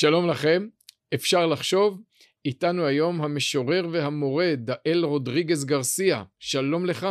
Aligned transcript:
שלום 0.00 0.30
לכם, 0.30 0.68
אפשר 1.14 1.46
לחשוב, 1.46 2.00
איתנו 2.44 2.86
היום 2.86 3.20
המשורר 3.20 3.88
והמורה 3.92 4.54
דאל 4.56 5.04
רודריגז 5.04 5.64
גרסיה, 5.64 6.24
שלום 6.38 6.86
לך. 6.86 7.06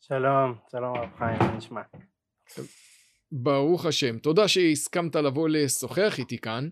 שלום, 0.00 0.54
שלום 0.70 0.96
הרב 0.96 1.08
חיים, 1.18 1.38
מה 1.38 1.56
נשמע? 1.56 1.80
ברוך 3.32 3.86
השם, 3.86 4.18
תודה 4.18 4.48
שהסכמת 4.48 5.16
לבוא 5.16 5.48
לשוחח 5.48 6.18
איתי 6.18 6.38
כאן. 6.38 6.68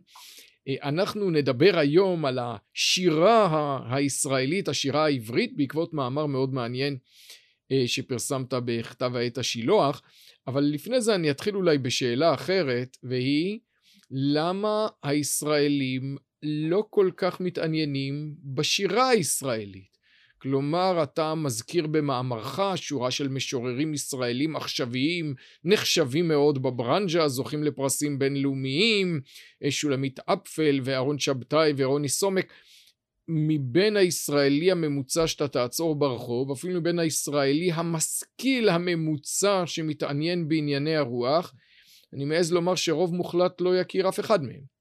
אנחנו 0.82 1.30
נדבר 1.30 1.78
היום 1.78 2.24
על 2.24 2.38
השירה 2.38 3.80
הישראלית, 3.96 4.68
השירה 4.68 5.04
העברית, 5.04 5.56
בעקבות 5.56 5.94
מאמר 5.94 6.26
מאוד 6.26 6.54
מעניין 6.54 6.98
אה, 7.72 7.82
שפרסמת 7.86 8.54
בכתב 8.54 9.16
העת 9.16 9.38
השילוח, 9.38 10.02
אבל 10.46 10.62
לפני 10.62 11.00
זה 11.00 11.14
אני 11.14 11.30
אתחיל 11.30 11.56
אולי 11.56 11.78
בשאלה 11.78 12.34
אחרת, 12.34 12.96
והיא 13.02 13.60
למה 14.10 14.86
הישראלים 15.02 16.16
לא 16.42 16.84
כל 16.90 17.10
כך 17.16 17.40
מתעניינים 17.40 18.34
בשירה 18.44 19.08
הישראלית? 19.08 19.94
כלומר, 20.38 21.02
אתה 21.02 21.34
מזכיר 21.34 21.86
במאמרך 21.86 22.60
שורה 22.76 23.10
של 23.10 23.28
משוררים 23.28 23.94
ישראלים 23.94 24.56
עכשוויים, 24.56 25.34
נחשבים 25.64 26.28
מאוד 26.28 26.62
בברנז'ה, 26.62 27.28
זוכים 27.28 27.64
לפרסים 27.64 28.18
בינלאומיים, 28.18 29.20
שולמית 29.70 30.20
אפפל 30.20 30.80
ואהרון 30.84 31.18
שבתאי 31.18 31.72
ורוני 31.76 32.08
סומק. 32.08 32.52
מבין 33.28 33.96
הישראלי 33.96 34.70
הממוצע 34.70 35.26
שאתה 35.26 35.48
תעצור 35.48 35.94
ברחוב, 35.94 36.50
אפילו 36.50 36.80
מבין 36.80 36.98
הישראלי 36.98 37.72
המשכיל 37.72 38.68
הממוצע 38.68 39.62
שמתעניין 39.66 40.48
בענייני 40.48 40.96
הרוח, 40.96 41.54
אני 42.14 42.24
מעז 42.24 42.52
לומר 42.52 42.74
שרוב 42.74 43.14
מוחלט 43.14 43.60
לא 43.60 43.76
יכיר 43.76 44.08
אף 44.08 44.20
אחד 44.20 44.42
מהם. 44.42 44.74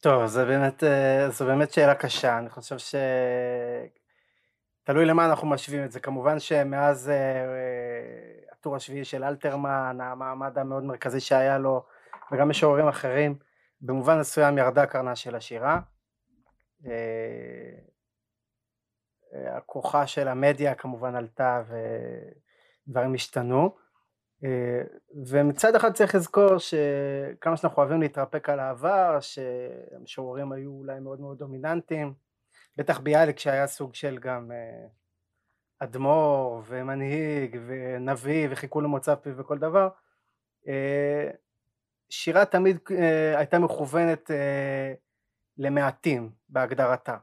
טוב, 0.00 0.26
זה 0.26 0.44
באמת, 0.44 0.84
אה, 0.84 1.30
זו 1.30 1.46
באמת 1.46 1.72
שאלה 1.72 1.94
קשה, 1.94 2.38
אני 2.38 2.50
חושב 2.50 2.78
ש... 2.78 2.94
תלוי 4.84 5.04
למה 5.04 5.26
אנחנו 5.26 5.48
משווים 5.48 5.84
את 5.84 5.92
זה, 5.92 6.00
כמובן 6.00 6.40
שמאז 6.40 7.08
אה, 7.08 7.14
אה, 7.14 8.52
הטור 8.52 8.76
השביעי 8.76 9.04
של 9.04 9.24
אלתרמן, 9.24 9.98
המעמד 10.00 10.58
המאוד 10.58 10.84
מרכזי 10.84 11.20
שהיה 11.20 11.58
לו, 11.58 11.84
וגם 12.32 12.48
משוררים 12.48 12.88
אחרים, 12.88 13.38
במובן 13.80 14.18
מסוים 14.18 14.58
ירדה 14.58 14.86
קרנה 14.86 15.16
של 15.16 15.34
השירה. 15.34 15.80
הכוחה 19.56 20.06
של 20.06 20.28
המדיה 20.28 20.74
כמובן 20.74 21.14
עלתה 21.14 21.62
ודברים 22.88 23.14
השתנו. 23.14 23.83
ומצד 25.26 25.74
אחד 25.74 25.92
צריך 25.92 26.14
לזכור 26.14 26.58
שכמה 26.58 27.56
שאנחנו 27.56 27.82
אוהבים 27.82 28.00
להתרפק 28.00 28.48
על 28.48 28.60
העבר, 28.60 29.18
שהמשוררים 29.20 30.52
היו 30.52 30.70
אולי 30.70 31.00
מאוד 31.00 31.20
מאוד 31.20 31.38
דומיננטיים, 31.38 32.14
בטח 32.76 32.98
ביאליק 33.00 33.38
שהיה 33.38 33.66
סוג 33.66 33.94
של 33.94 34.18
גם 34.18 34.52
אה, 34.52 34.86
אדמו"ר 35.78 36.62
ומנהיג 36.66 37.58
ונביא 37.66 38.48
וחיכו 38.50 38.80
למוצא 38.80 39.14
פיו 39.14 39.36
וכל 39.36 39.58
דבר, 39.58 39.88
אה, 40.68 41.30
שירה 42.10 42.44
תמיד 42.44 42.78
אה, 42.90 43.38
הייתה 43.38 43.58
מכוונת 43.58 44.30
למעטים 45.58 46.30
בהגדרתה. 46.48 47.16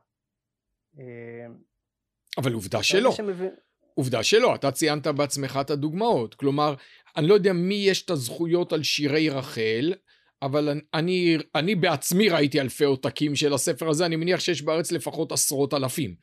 אבל 2.37 2.53
עובדה 2.53 2.83
שלא. 2.83 3.11
שמבין... 3.11 3.55
עובדה 3.95 4.23
שלא, 4.23 4.55
אתה 4.55 4.71
ציינת 4.71 5.07
בעצמך 5.07 5.59
את 5.61 5.69
הדוגמאות. 5.69 6.35
כלומר, 6.35 6.73
אני 7.17 7.27
לא 7.27 7.33
יודע 7.33 7.53
מי 7.53 7.75
יש 7.75 8.01
את 8.01 8.09
הזכויות 8.09 8.73
על 8.73 8.83
שירי 8.83 9.29
רחל, 9.29 9.93
אבל 10.41 10.79
אני, 10.93 11.37
אני 11.55 11.75
בעצמי 11.75 12.29
ראיתי 12.29 12.61
אלפי 12.61 12.83
עותקים 12.83 13.35
של 13.35 13.53
הספר 13.53 13.89
הזה, 13.89 14.05
אני 14.05 14.15
מניח 14.15 14.39
שיש 14.39 14.61
בארץ 14.61 14.91
לפחות 14.91 15.31
עשרות 15.31 15.73
אלפים. 15.73 16.15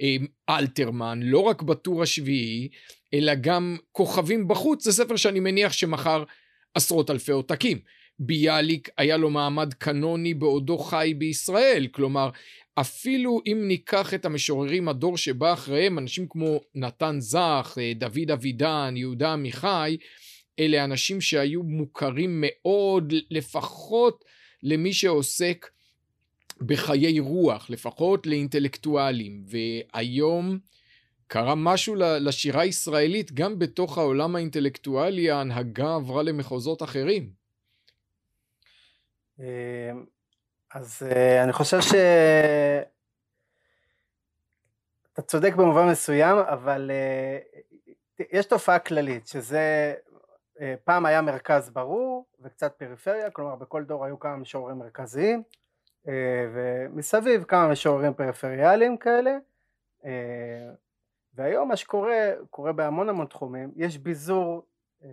אמ, 0.00 0.26
אלתרמן, 0.48 1.20
לא 1.22 1.38
רק 1.38 1.62
בטור 1.62 2.02
השביעי, 2.02 2.68
אלא 3.14 3.34
גם 3.34 3.76
כוכבים 3.92 4.48
בחוץ, 4.48 4.84
זה 4.84 4.92
ספר 4.92 5.16
שאני 5.16 5.40
מניח 5.40 5.72
שמכר 5.72 6.24
עשרות 6.74 7.10
אלפי 7.10 7.32
עותקים. 7.32 7.78
ביאליק 8.18 8.88
היה 8.98 9.16
לו 9.16 9.30
מעמד 9.30 9.74
קנוני 9.74 10.34
בעודו 10.34 10.78
חי 10.78 11.14
בישראל, 11.18 11.86
כלומר 11.92 12.30
אפילו 12.74 13.40
אם 13.46 13.64
ניקח 13.68 14.14
את 14.14 14.24
המשוררים 14.24 14.88
הדור 14.88 15.16
שבא 15.16 15.52
אחריהם, 15.52 15.98
אנשים 15.98 16.28
כמו 16.28 16.60
נתן 16.74 17.16
זך, 17.20 17.78
אה, 17.80 17.92
דוד 17.94 18.30
אבידן, 18.32 18.94
יהודה 18.96 19.32
עמיחי, 19.32 19.96
אלה 20.58 20.84
אנשים 20.84 21.20
שהיו 21.20 21.62
מוכרים 21.62 22.44
מאוד, 22.44 23.12
לפחות 23.30 24.24
למי 24.62 24.92
שעוסק 24.92 25.70
בחיי 26.60 27.20
רוח, 27.20 27.70
לפחות 27.70 28.26
לאינטלקטואלים. 28.26 29.44
והיום 29.46 30.58
קרה 31.26 31.54
משהו 31.54 31.94
לשירה 31.96 32.62
הישראלית, 32.62 33.32
גם 33.32 33.58
בתוך 33.58 33.98
העולם 33.98 34.36
האינטלקטואלי 34.36 35.30
ההנהגה 35.30 35.94
עברה 35.94 36.22
למחוזות 36.22 36.82
אחרים. 36.82 37.30
אז 40.74 41.02
uh, 41.02 41.44
אני 41.44 41.52
חושב 41.52 41.80
ש... 41.80 41.94
אתה 45.12 45.22
צודק 45.22 45.54
במובן 45.54 45.88
מסוים, 45.90 46.36
אבל 46.38 46.90
uh, 48.20 48.22
יש 48.30 48.46
תופעה 48.46 48.78
כללית, 48.78 49.26
שזה 49.26 49.94
uh, 50.56 50.60
פעם 50.84 51.06
היה 51.06 51.22
מרכז 51.22 51.70
ברור 51.70 52.26
וקצת 52.40 52.74
פריפריה, 52.78 53.30
כלומר 53.30 53.54
בכל 53.54 53.84
דור 53.84 54.04
היו 54.04 54.18
כמה 54.18 54.36
משוררים 54.36 54.78
מרכזיים, 54.78 55.42
uh, 56.06 56.08
ומסביב 56.54 57.44
כמה 57.44 57.68
משוררים 57.68 58.14
פריפריאליים 58.14 58.96
כאלה, 58.96 59.36
uh, 60.02 60.06
והיום 61.34 61.68
מה 61.68 61.76
שקורה, 61.76 62.32
קורה 62.50 62.72
בהמון 62.72 63.08
המון 63.08 63.26
תחומים, 63.26 63.72
יש 63.76 63.98
ביזור 63.98 64.62
uh, 65.02 65.04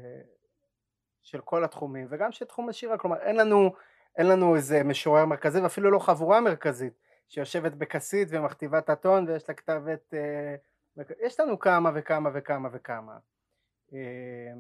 של 1.22 1.42
כל 1.42 1.64
התחומים 1.64 2.08
וגם 2.10 2.32
של 2.32 2.46
תחום 2.46 2.70
השירה, 2.70 2.98
כלומר 2.98 3.18
אין 3.18 3.36
לנו 3.36 3.74
אין 4.18 4.28
לנו 4.28 4.56
איזה 4.56 4.84
משורר 4.84 5.26
מרכזי 5.26 5.60
ואפילו 5.60 5.92
לא 5.92 6.00
חבורה 6.00 6.42
מרכזית 6.42 6.94
שיושבת 7.30 7.72
בכסית 7.72 8.28
ומכתיבה 8.32 8.78
את 8.80 8.90
הטון 8.90 9.28
ויש 9.28 9.50
לה 9.50 9.56
כתבת 9.56 10.14
אה, 10.14 10.56
יש 11.20 11.40
לנו 11.40 11.60
כמה 11.60 11.92
וכמה 11.96 12.30
וכמה 12.34 12.70
וכמה. 12.72 13.18
אה, 13.94 14.54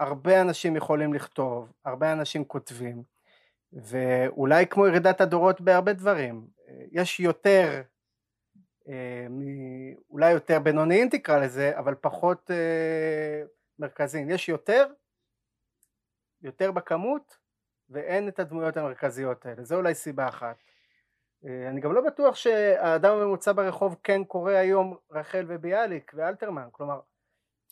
הרבה 0.00 0.40
אנשים 0.40 0.76
יכולים 0.76 1.14
לכתוב 1.14 1.72
הרבה 1.84 2.12
אנשים 2.12 2.44
כותבים 2.44 3.02
ואולי 3.72 4.66
כמו 4.66 4.86
ירידת 4.86 5.20
הדורות 5.20 5.60
בהרבה 5.60 5.92
דברים. 5.92 6.46
יש 6.92 7.20
יותר 7.20 7.82
אה, 8.88 9.26
אולי 10.10 10.30
יותר 10.30 10.60
בינוניים 10.60 11.08
תקרא 11.08 11.38
לזה 11.38 11.78
אבל 11.78 11.94
פחות 11.94 12.50
מרכזיים. 13.78 14.30
יש 14.30 14.48
יותר 14.48 14.86
יותר 16.42 16.72
בכמות 16.72 17.43
ואין 17.94 18.28
את 18.28 18.38
הדמויות 18.38 18.76
המרכזיות 18.76 19.46
האלה, 19.46 19.64
זו 19.64 19.76
אולי 19.76 19.94
סיבה 19.94 20.28
אחת. 20.28 20.56
אה, 21.46 21.68
אני 21.70 21.80
גם 21.80 21.92
לא 21.92 22.00
בטוח 22.00 22.36
שהאדם 22.36 23.16
הממוצע 23.16 23.52
ברחוב 23.52 23.96
כן 24.02 24.24
קורא 24.24 24.52
היום 24.52 24.96
רחל 25.10 25.44
וביאליק 25.48 26.12
ואלתרמן, 26.14 26.68
כלומר 26.72 27.00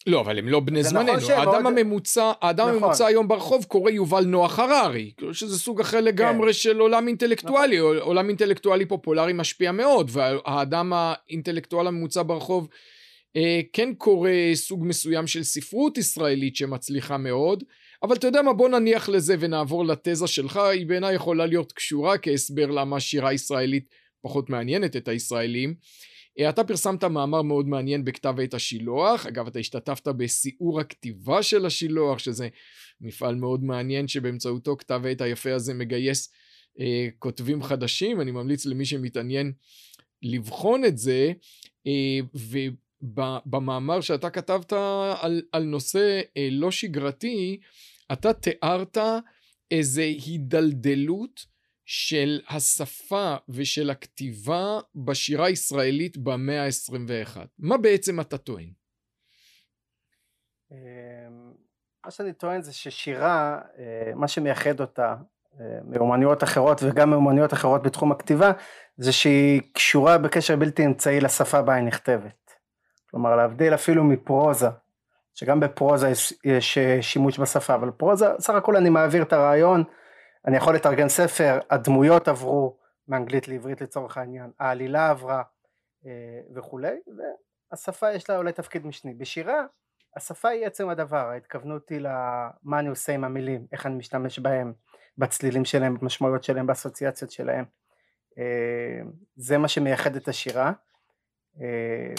לא, 0.07 0.21
אבל 0.21 0.39
הם 0.39 0.49
לא 0.49 0.61
בני 0.61 0.83
זמננו. 0.83 1.17
נכון 1.17 1.31
האדם 1.31 1.63
מאוד... 1.63 1.79
הממוצע, 1.79 2.33
האדם 2.41 2.69
נכון. 2.69 2.83
הממוצע 2.83 3.07
היום 3.07 3.29
ברחוב 3.29 3.65
קורא 3.65 3.91
יובל 3.91 4.25
נוח 4.25 4.59
הררי, 4.59 5.13
שזה 5.33 5.59
סוג 5.59 5.81
אחר 5.81 6.01
לגמרי 6.01 6.47
כן. 6.47 6.53
של 6.53 6.79
עולם 6.79 7.09
אינטלקטואלי, 7.09 7.79
נכון. 7.79 7.99
עולם 7.99 8.29
אינטלקטואלי 8.29 8.87
פופולרי 8.87 9.33
משפיע 9.33 9.73
מאוד, 9.73 10.11
והאדם 10.13 10.93
האינטלקטואל 10.95 11.87
הממוצע 11.87 12.23
ברחוב 12.27 12.69
אה, 13.37 13.61
כן 13.73 13.95
קורא 13.95 14.31
סוג 14.55 14.87
מסוים 14.87 15.27
של 15.27 15.43
ספרות 15.43 15.99
ישראלית 15.99 16.57
שמצליחה 16.57 17.17
מאוד, 17.17 17.65
אבל 18.03 18.17
אתה 18.17 18.27
יודע 18.27 18.43
מה, 18.43 18.53
בוא 18.53 18.69
נניח 18.69 19.09
לזה 19.09 19.37
ונעבור 19.41 19.85
לתזה 19.85 20.27
שלך, 20.27 20.57
היא 20.57 20.87
בעיניי 20.87 21.15
יכולה 21.15 21.47
להיות 21.47 21.73
קשורה 21.73 22.19
כהסבר 22.19 22.67
למה 22.67 23.01
שירה 23.01 23.33
ישראלית 23.33 23.89
פחות 24.23 24.51
מעניינת 24.51 24.97
את 24.97 25.09
הישראלים. 25.09 25.75
אה, 26.39 26.49
אתה 26.49 26.65
פרסמת 26.65 27.05
מאמר 27.05 27.43
מאוד 27.43 27.69
מעניין 27.69 28.05
בכתב 28.05 28.35
עת 28.43 28.55
השילוח, 28.55 29.27
אגב 29.27 29.47
אתה 29.47 29.59
השתתפת 29.59 30.09
בסיעור 30.09 30.81
הכתיבה 30.81 31.43
של 31.43 31.67
השילוח, 31.67 32.19
שזה 32.19 32.49
מפעל 33.01 33.35
מאוד 33.35 33.65
מעניין 33.65 34.09
שבאמצעותו 34.09 34.77
כתב 34.77 35.03
עת 35.09 35.21
היפה 35.21 35.55
הזה 35.55 35.75
מגייס 35.75 36.33
אה, 36.81 37.09
כותבים 37.19 37.63
חדשים, 37.63 38.21
אני 38.21 38.31
ממליץ 38.31 38.67
למי 38.67 38.85
שמתעניין 38.85 39.53
לבחון 40.23 40.85
את 40.85 40.99
זה, 40.99 41.33
אה, 41.87 42.19
ובמאמר 43.03 44.01
שאתה 44.01 44.31
כתבת 44.31 44.73
על, 45.21 45.43
על 45.53 45.63
נושא 45.63 46.21
אה, 46.37 46.49
לא 46.51 46.71
שגרתי, 46.71 47.61
אתה 48.13 48.33
תיארת 48.33 48.99
איזה 49.71 50.03
הידלדלות 50.03 51.47
של 51.85 52.41
השפה 52.49 53.35
ושל 53.49 53.91
הכתיבה 53.91 54.81
בשירה 54.95 55.47
הישראלית 55.47 56.17
במאה 56.17 56.65
ה-21. 56.65 57.37
מה 57.59 57.79
בעצם 57.79 58.21
אתה 58.21 58.39
טוען? 58.39 58.73
אמ, 60.73 60.77
מה 62.05 62.11
שאני 62.11 62.33
טוען 62.33 62.63
זה 62.63 62.73
ששירה, 62.73 63.61
מה 64.15 64.29
שמייחד 64.29 64.81
אותה 64.81 65.15
מאומנויות 65.85 66.43
אחרות 66.43 66.81
וגם 66.83 67.11
מאומנויות 67.11 67.53
אחרות 67.53 67.83
בתחום 67.83 68.13
הכתיבה, 68.13 68.53
זה 68.97 69.13
שהיא 69.13 69.61
קשורה 69.73 70.19
בקשר 70.19 70.57
בלתי 70.57 70.87
אמצעי 70.87 71.21
לשפה 71.21 71.63
בה 71.63 71.75
היא 71.75 71.85
נכתבת. 71.85 72.53
כלומר 73.11 73.37
להבדיל 73.37 73.75
אפילו 73.75 74.05
מפרוזה, 74.05 74.69
שגם 75.35 75.61
בפרוזה 75.61 76.09
יש, 76.09 76.35
יש 76.45 76.79
שימוש 77.01 77.39
בשפה, 77.39 77.75
אבל 77.75 77.91
פרוזה, 77.91 78.27
סך 78.39 78.55
הכל 78.55 78.77
אני 78.77 78.91
מעביר 78.91 79.23
את 79.23 79.33
הרעיון, 79.33 79.85
אני 80.47 80.57
יכול 80.57 80.75
לתרגם 80.75 81.09
ספר, 81.09 81.59
הדמויות 81.71 82.29
עברו 82.29 82.77
מאנגלית 83.09 83.49
לעברית 83.49 83.81
לצורך 83.81 84.19
העניין, 84.19 84.51
העלילה 84.59 85.11
עברה 85.11 85.43
וכולי, 86.55 86.97
והשפה 87.73 88.13
יש 88.13 88.31
לה 88.31 88.37
אולי 88.37 88.53
תפקיד 88.53 88.87
משני. 88.87 89.15
בשירה 89.15 89.65
השפה 90.17 90.49
היא 90.49 90.67
עצם 90.67 90.89
הדבר, 90.89 91.29
ההתכוונות 91.29 91.89
היא 91.89 91.99
למה 92.01 92.79
אני 92.79 92.89
עושה 92.89 93.13
עם 93.13 93.25
המילים, 93.25 93.67
איך 93.73 93.87
אני 93.87 93.95
משתמש 93.95 94.39
בהם, 94.39 94.73
בצלילים 95.19 95.65
שלהם, 95.65 95.99
במשמעויות 95.99 96.45
שלהם, 96.45 96.67
באסוציאציות 96.67 97.31
שלהם. 97.31 97.65
אה, 98.39 99.01
זה 99.37 99.59
מה 99.59 99.69
שמייחד 99.69 100.17
את 100.17 100.29
השירה. 100.29 100.73
אה, 101.61 102.15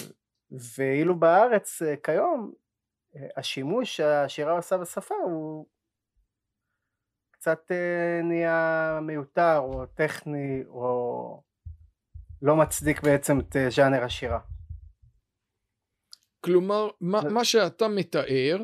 ואילו 0.77 1.19
בארץ 1.19 1.81
אה, 1.81 1.95
כיום 2.03 2.51
השימוש 3.37 3.97
שהשירה 3.97 4.51
עושה 4.51 4.77
בשפה 4.77 5.15
הוא 5.25 5.65
קצת 7.31 7.71
נהיה 8.23 8.99
מיותר 9.01 9.57
או 9.57 9.85
טכני 9.85 10.63
או 10.67 11.43
לא 12.41 12.55
מצדיק 12.55 13.03
בעצם 13.03 13.39
את 13.39 13.55
ז'אנר 13.69 14.03
השירה. 14.03 14.39
כלומר, 16.39 16.89
מה, 17.01 17.21
מה 17.29 17.45
שאתה 17.45 17.87
מתאר, 17.87 18.57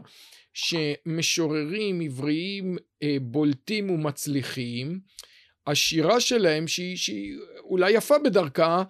שמשוררים 0.53 2.01
עבריים 2.01 2.77
אה, 3.03 3.17
בולטים 3.21 3.89
ומצליחים, 3.89 4.99
השירה 5.67 6.19
שלהם, 6.19 6.67
שהיא, 6.67 6.97
שהיא 6.97 7.37
אולי 7.59 7.91
יפה 7.91 8.15
בדרכה, 8.19 8.83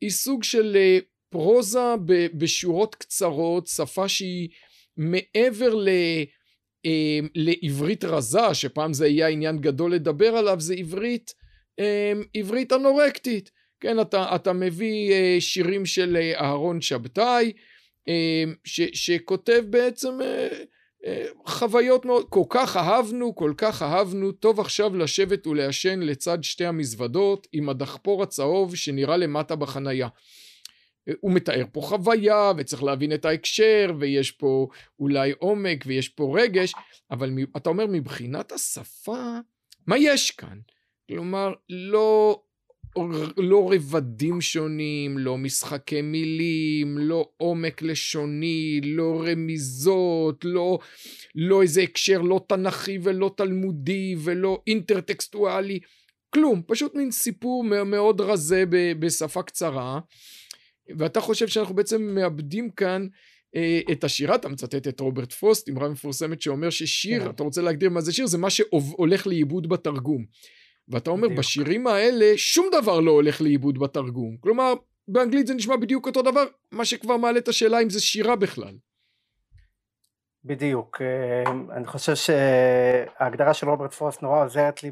היא 0.00 0.10
סוג 0.10 0.44
של 0.44 0.76
אה, 0.76 0.98
פרוזה 1.28 1.94
ב, 2.04 2.26
בשורות 2.38 2.94
קצרות, 2.94 3.66
שפה 3.66 4.08
שהיא 4.08 4.48
מעבר 4.96 5.74
ל... 5.74 5.88
אה, 6.86 7.18
לעברית 7.34 8.04
רזה, 8.04 8.54
שפעם 8.54 8.92
זה 8.92 9.06
יהיה 9.06 9.28
עניין 9.28 9.58
גדול 9.58 9.94
לדבר 9.94 10.36
עליו, 10.36 10.60
זה 10.60 10.74
עברית, 10.74 11.34
אה, 11.80 12.12
עברית 12.34 12.72
אנורקטית. 12.72 13.50
כן, 13.80 14.00
אתה, 14.00 14.34
אתה 14.34 14.52
מביא 14.52 15.12
אה, 15.12 15.36
שירים 15.40 15.86
של 15.86 16.16
אה, 16.16 16.40
אהרון 16.40 16.80
שבתאי, 16.80 17.52
אמ, 18.08 18.54
ש, 18.64 18.80
שכותב 18.80 19.62
בעצם 19.70 20.20
אה, 20.22 20.48
חוויות 21.46 22.04
מאוד, 22.04 22.26
כל 22.28 22.44
כך 22.48 22.76
אהבנו, 22.76 23.34
כל 23.34 23.52
כך 23.56 23.82
אהבנו, 23.82 24.32
טוב 24.32 24.60
עכשיו 24.60 24.96
לשבת 24.96 25.46
ולעשן 25.46 26.00
לצד 26.00 26.38
שתי 26.44 26.64
המזוודות 26.64 27.46
עם 27.52 27.68
הדחפור 27.68 28.22
הצהוב 28.22 28.76
שנראה 28.76 29.16
למטה 29.16 29.56
בחנייה. 29.56 30.08
הוא 31.20 31.32
מתאר 31.32 31.64
פה 31.72 31.80
חוויה 31.80 32.52
וצריך 32.56 32.82
להבין 32.82 33.12
את 33.12 33.24
ההקשר 33.24 33.92
ויש 33.98 34.30
פה 34.30 34.68
אולי 34.98 35.32
עומק 35.38 35.84
ויש 35.86 36.08
פה 36.08 36.36
רגש, 36.40 36.72
אבל 37.10 37.30
אתה 37.56 37.70
אומר 37.70 37.86
מבחינת 37.86 38.52
השפה, 38.52 39.36
מה 39.86 39.98
יש 39.98 40.30
כאן? 40.30 40.58
כלומר, 41.08 41.52
לא 41.68 42.40
לא 43.36 43.70
רבדים 43.72 44.40
שונים, 44.40 45.18
לא 45.18 45.38
משחקי 45.38 46.02
מילים, 46.02 46.98
לא 46.98 47.28
עומק 47.36 47.82
לשוני, 47.82 48.80
לא 48.84 49.24
רמיזות, 49.26 50.44
לא, 50.44 50.78
לא 51.34 51.62
איזה 51.62 51.82
הקשר 51.82 52.22
לא 52.22 52.40
תנכי 52.48 52.98
ולא 53.02 53.30
תלמודי 53.36 54.14
ולא 54.18 54.62
אינטרטקסטואלי, 54.66 55.78
כלום, 56.30 56.62
פשוט 56.66 56.94
מין 56.94 57.10
סיפור 57.10 57.64
מאוד 57.64 58.20
רזה 58.20 58.64
בשפה 58.98 59.42
קצרה, 59.42 60.00
ואתה 60.98 61.20
חושב 61.20 61.48
שאנחנו 61.48 61.74
בעצם 61.74 62.02
מאבדים 62.02 62.70
כאן 62.70 63.06
אה, 63.56 63.80
את 63.92 64.04
השירה, 64.04 64.34
אתה 64.34 64.48
מצטט 64.48 64.88
את 64.88 65.00
רוברט 65.00 65.32
פרוסט, 65.32 65.68
אמרה 65.68 65.88
מפורסמת 65.88 66.42
שאומר 66.42 66.70
ששיר, 66.70 67.24
כן. 67.24 67.30
אתה 67.30 67.42
רוצה 67.42 67.62
להגדיר 67.62 67.90
מה 67.90 68.00
זה 68.00 68.12
שיר, 68.12 68.26
זה 68.26 68.38
מה 68.38 68.50
שהולך 68.50 69.26
לאיבוד 69.26 69.68
בתרגום. 69.68 70.24
ואתה 70.88 71.10
אומר, 71.10 71.28
בדיוק. 71.28 71.38
בשירים 71.38 71.86
האלה 71.86 72.32
שום 72.36 72.68
דבר 72.72 73.00
לא 73.00 73.10
הולך 73.10 73.40
לאיבוד 73.40 73.78
בתרגום. 73.78 74.36
כלומר, 74.40 74.74
באנגלית 75.08 75.46
זה 75.46 75.54
נשמע 75.54 75.76
בדיוק 75.76 76.06
אותו 76.06 76.22
דבר, 76.22 76.44
מה 76.72 76.84
שכבר 76.84 77.16
מעלה 77.16 77.38
את 77.38 77.48
השאלה 77.48 77.82
אם 77.82 77.90
זה 77.90 78.00
שירה 78.00 78.36
בכלל. 78.36 78.74
בדיוק. 80.44 81.02
אה, 81.02 81.52
אני 81.76 81.86
חושב 81.86 82.14
שההגדרה 82.14 83.54
של 83.54 83.68
רוברט 83.68 83.92
פרוסט 83.92 84.22
נורא 84.22 84.44
עוזרת 84.44 84.82
לי 84.82 84.90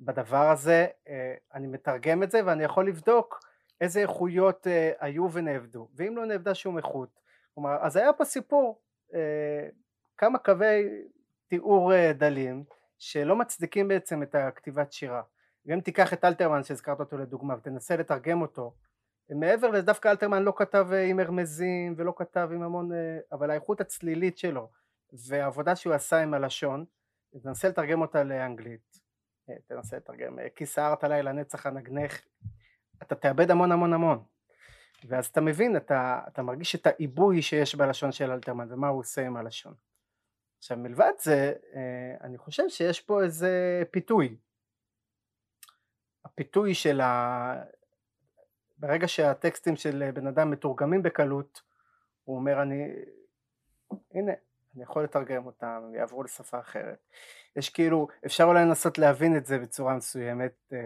בדבר 0.00 0.50
הזה. 0.50 0.86
אה, 1.08 1.34
אני 1.54 1.66
מתרגם 1.66 2.22
את 2.22 2.30
זה 2.30 2.40
ואני 2.46 2.64
יכול 2.64 2.88
לבדוק 2.88 3.45
איזה 3.80 4.00
איכויות 4.00 4.66
אה, 4.66 4.92
היו 5.00 5.32
ונאבדו, 5.32 5.88
ואם 5.96 6.16
לא 6.16 6.26
נאבדה 6.26 6.54
שום 6.54 6.78
איכות. 6.78 7.20
כלומר, 7.54 7.76
אז 7.80 7.96
היה 7.96 8.12
פה 8.12 8.24
סיפור, 8.24 8.82
כמה 10.18 10.38
קווי 10.38 10.88
תיאור 11.48 12.12
דלים, 12.12 12.64
שלא 12.98 13.36
מצדיקים 13.36 13.88
בעצם 13.88 14.22
את 14.22 14.34
הכתיבת 14.34 14.92
שירה. 14.92 15.22
ואם 15.66 15.80
תיקח 15.80 16.12
את 16.12 16.24
אלתרמן 16.24 16.64
שהזכרת 16.64 17.00
אותו 17.00 17.18
לדוגמה 17.18 17.54
ותנסה 17.58 17.96
לתרגם 17.96 18.42
אותו, 18.42 18.74
מעבר 19.30 19.70
לזה 19.70 19.82
דווקא 19.82 20.08
אלתרמן 20.08 20.42
לא 20.42 20.52
כתב 20.56 20.86
אה, 20.92 21.04
עם 21.04 21.20
הרמזים 21.20 21.94
ולא 21.96 22.12
כתב 22.16 22.48
עם 22.52 22.62
המון, 22.62 22.92
אה, 22.92 23.18
אבל 23.32 23.50
האיכות 23.50 23.80
הצלילית 23.80 24.38
שלו 24.38 24.70
והעבודה 25.28 25.76
שהוא 25.76 25.94
עשה 25.94 26.22
עם 26.22 26.34
הלשון, 26.34 26.84
תנסה 27.42 27.68
לתרגם 27.68 28.00
אותה 28.00 28.24
לאנגלית, 28.24 29.00
אה, 29.50 29.54
תנסה 29.66 29.96
לתרגם, 29.96 30.38
כי 30.56 30.66
סערת 30.66 31.04
לילה 31.04 31.32
נצח 31.32 31.66
הנגנך, 31.66 32.20
אתה 33.02 33.14
תאבד 33.14 33.50
המון 33.50 33.72
המון 33.72 33.92
המון. 33.92 34.22
ואז 35.04 35.26
אתה 35.26 35.40
מבין, 35.40 35.76
אתה, 35.76 36.20
אתה 36.28 36.42
מרגיש 36.42 36.74
את 36.74 36.86
העיבוי 36.86 37.42
שיש 37.42 37.74
בלשון 37.74 38.12
של 38.12 38.30
אלתרמן 38.30 38.72
ומה 38.72 38.88
הוא 38.88 39.00
עושה 39.00 39.26
עם 39.26 39.36
הלשון. 39.36 39.74
עכשיו 40.58 40.76
מלבד 40.76 41.12
זה 41.18 41.52
אה, 41.74 42.16
אני 42.20 42.38
חושב 42.38 42.68
שיש 42.68 43.00
פה 43.00 43.22
איזה 43.22 43.82
פיתוי 43.90 44.36
הפיתוי 46.26 46.74
של 46.74 47.00
ה... 47.00 47.64
ברגע 48.78 49.08
שהטקסטים 49.08 49.76
של 49.76 50.10
בן 50.14 50.26
אדם 50.26 50.50
מתורגמים 50.50 51.02
בקלות 51.02 51.62
הוא 52.24 52.36
אומר 52.36 52.62
אני 52.62 52.88
הנה 54.14 54.32
אני 54.76 54.82
יכול 54.82 55.04
לתרגם 55.04 55.46
אותם 55.46 55.66
הם 55.66 55.94
יעברו 55.94 56.22
לשפה 56.22 56.60
אחרת. 56.60 56.98
יש 57.56 57.70
כאילו 57.70 58.08
אפשר 58.26 58.44
אולי 58.44 58.64
לנסות 58.64 58.98
להבין 58.98 59.36
את 59.36 59.46
זה 59.46 59.58
בצורה 59.58 59.94
מסוימת 59.94 60.52
אה, 60.72 60.78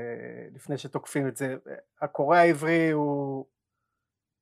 לפני 0.54 0.78
שתוקפים 0.78 1.28
את 1.28 1.36
זה. 1.36 1.56
הקורא 2.00 2.36
העברי 2.36 2.90
הוא 2.90 3.46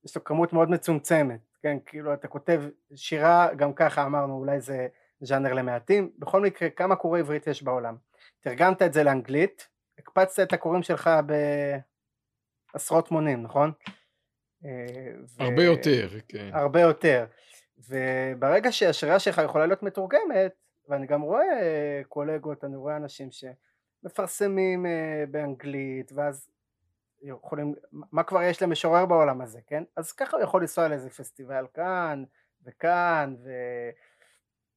יש 0.05 0.17
לו 0.17 0.25
כמות 0.25 0.53
מאוד 0.53 0.71
מצומצמת 0.71 1.41
כן? 1.63 1.77
כאילו 1.87 2.15
אתה 2.15 2.29
כותב 2.29 2.63
שירה 2.95 3.55
גם 3.55 3.73
ככה 3.73 4.05
אמרנו 4.07 4.35
אולי 4.39 4.61
זה 4.61 4.89
ז'אנר 5.21 5.53
למעטים, 5.53 6.11
בכל 6.19 6.41
מקרה 6.41 6.71
כמה 6.71 6.97
קוראי 6.97 7.21
עברית 7.21 7.47
יש 7.47 7.63
בעולם, 7.63 7.97
תרגמת 8.41 8.83
את 8.83 8.93
זה 8.93 9.05
לאנגלית, 9.05 9.69
הקפצת 9.99 10.43
את 10.43 10.53
הקוראים 10.53 10.83
שלך 10.83 11.11
בעשרות 12.75 13.11
מונים 13.11 13.43
נכון? 13.43 13.73
ו... 14.63 14.69
הרבה 15.39 15.65
יותר, 15.65 16.09
כן. 16.29 16.51
הרבה 16.53 16.81
יותר, 16.81 17.27
וברגע 17.89 18.73
שהשירה 18.73 19.19
שלך 19.19 19.41
יכולה 19.45 19.67
להיות 19.67 19.83
מתורגמת, 19.83 20.53
ואני 20.89 21.07
גם 21.07 21.21
רואה 21.21 22.01
קולגות, 22.09 22.65
אני 22.65 22.77
רואה 22.77 22.97
אנשים 22.97 23.29
שמפרסמים 23.31 24.87
אה, 24.87 25.25
באנגלית, 25.31 26.13
ואז 26.15 26.51
יכולים, 27.23 27.75
מה 27.93 28.23
כבר 28.23 28.43
יש 28.43 28.63
למשורר 28.63 29.07
בעולם 29.07 29.41
הזה, 29.41 29.61
כן? 29.67 29.85
אז 29.97 30.13
ככה 30.13 30.37
הוא 30.37 30.45
יכול 30.45 30.61
לנסוע 30.61 30.89
לאיזה 30.89 31.11
פסטיבל 31.11 31.65
כאן 31.75 32.25
וכאן, 32.65 33.35
ו... 33.45 33.51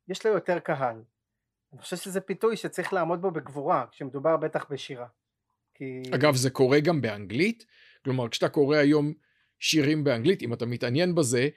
יש 0.07 0.25
לו 0.25 0.31
יותר 0.31 0.59
קהל. 0.59 1.01
אני 1.73 1.81
חושב 1.81 1.97
שזה 1.97 2.21
פיתוי 2.21 2.57
שצריך 2.57 2.93
לעמוד 2.93 3.21
בו 3.21 3.31
בגבורה, 3.31 3.85
כשמדובר 3.91 4.37
בטח 4.37 4.65
בשירה. 4.69 5.07
כי... 5.73 6.01
אגב, 6.15 6.35
זה 6.35 6.49
קורה 6.49 6.79
גם 6.79 7.01
באנגלית? 7.01 7.65
כלומר, 8.03 8.29
כשאתה 8.29 8.49
קורא 8.49 8.77
היום 8.77 9.13
שירים 9.59 10.03
באנגלית, 10.03 10.41
אם 10.41 10.53
אתה 10.53 10.65
מתעניין 10.65 11.15
בזה, 11.15 11.47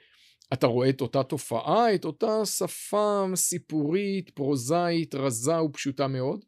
אתה 0.53 0.67
רואה 0.67 0.89
את 0.89 1.01
אותה 1.01 1.23
תופעה, 1.23 1.95
את 1.95 2.05
אותה 2.05 2.45
שפה 2.45 3.25
סיפורית, 3.35 4.29
פרוזאית, 4.29 5.15
רזה 5.15 5.61
ופשוטה 5.61 6.07
מאוד? 6.07 6.45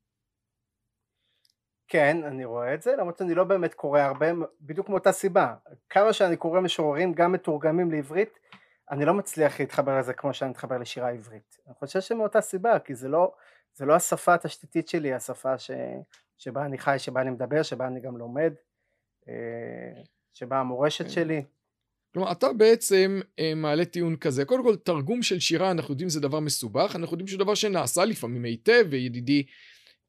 כן, 1.87 2.23
אני 2.23 2.45
רואה 2.45 2.73
את 2.73 2.81
זה, 2.81 2.95
למרות 2.95 3.17
שאני 3.17 3.35
לא 3.35 3.43
באמת 3.43 3.73
קורא 3.73 3.99
הרבה, 3.99 4.25
בדיוק 4.61 4.89
מאותה 4.89 5.11
סיבה. 5.11 5.55
כמה 5.89 6.13
שאני 6.13 6.37
קורא 6.37 6.61
משוררים 6.61 7.13
גם 7.13 7.31
מתורגמים 7.31 7.91
לעברית, 7.91 8.39
אני 8.91 9.05
לא 9.05 9.13
מצליח 9.13 9.59
להתחבר 9.59 9.99
לזה 9.99 10.13
כמו 10.13 10.33
שאני 10.33 10.49
מתחבר 10.49 10.77
לשירה 10.77 11.09
עברית. 11.09 11.57
אני 11.67 11.75
חושב 11.75 12.01
שמאותה 12.01 12.41
סיבה, 12.41 12.79
כי 12.79 12.95
זה 12.95 13.07
לא, 13.07 13.31
זה 13.73 13.85
לא 13.85 13.95
השפה 13.95 14.33
התשתיתית 14.33 14.87
שלי, 14.87 15.13
השפה 15.13 15.57
ש, 15.57 15.71
שבה 16.37 16.65
אני 16.65 16.77
חי, 16.77 16.95
שבה 16.99 17.21
אני 17.21 17.29
מדבר, 17.29 17.63
שבה 17.63 17.87
אני 17.87 17.99
גם 17.99 18.17
לומד, 18.17 18.53
אה, 19.27 20.01
שבה 20.33 20.59
המורשת 20.59 21.05
כן. 21.05 21.09
שלי. 21.09 21.43
כלומר, 22.13 22.31
אתה 22.31 22.53
בעצם 22.53 23.19
אה, 23.39 23.55
מעלה 23.55 23.85
טיעון 23.85 24.15
כזה. 24.15 24.45
קודם 24.45 24.63
כל, 24.63 24.75
תרגום 24.75 25.23
של 25.23 25.39
שירה, 25.39 25.71
אנחנו 25.71 25.93
יודעים 25.93 26.09
שזה 26.09 26.19
דבר 26.19 26.39
מסובך, 26.39 26.91
אנחנו 26.95 27.13
יודעים 27.13 27.27
שזה 27.27 27.37
דבר 27.37 27.55
שנעשה 27.55 28.05
לפעמים 28.05 28.43
היטב, 28.43 28.85
וידידי 28.89 29.43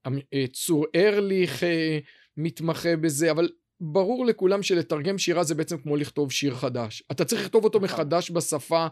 אה, 0.06 0.44
צור 0.52 0.86
ארליך 0.96 1.64
אה, 1.64 1.98
מתמחה 2.36 2.96
בזה, 2.96 3.30
אבל 3.30 3.48
ברור 3.80 4.26
לכולם 4.26 4.62
שלתרגם 4.62 5.18
שירה 5.18 5.44
זה 5.44 5.54
בעצם 5.54 5.78
כמו 5.78 5.96
לכתוב 5.96 6.32
שיר 6.32 6.54
חדש. 6.54 7.02
אתה 7.10 7.24
צריך 7.24 7.42
לכתוב 7.42 7.64
אותו 7.64 7.78
נכון. 7.78 7.88
מחדש 7.88 8.30
בשפה, 8.30 8.86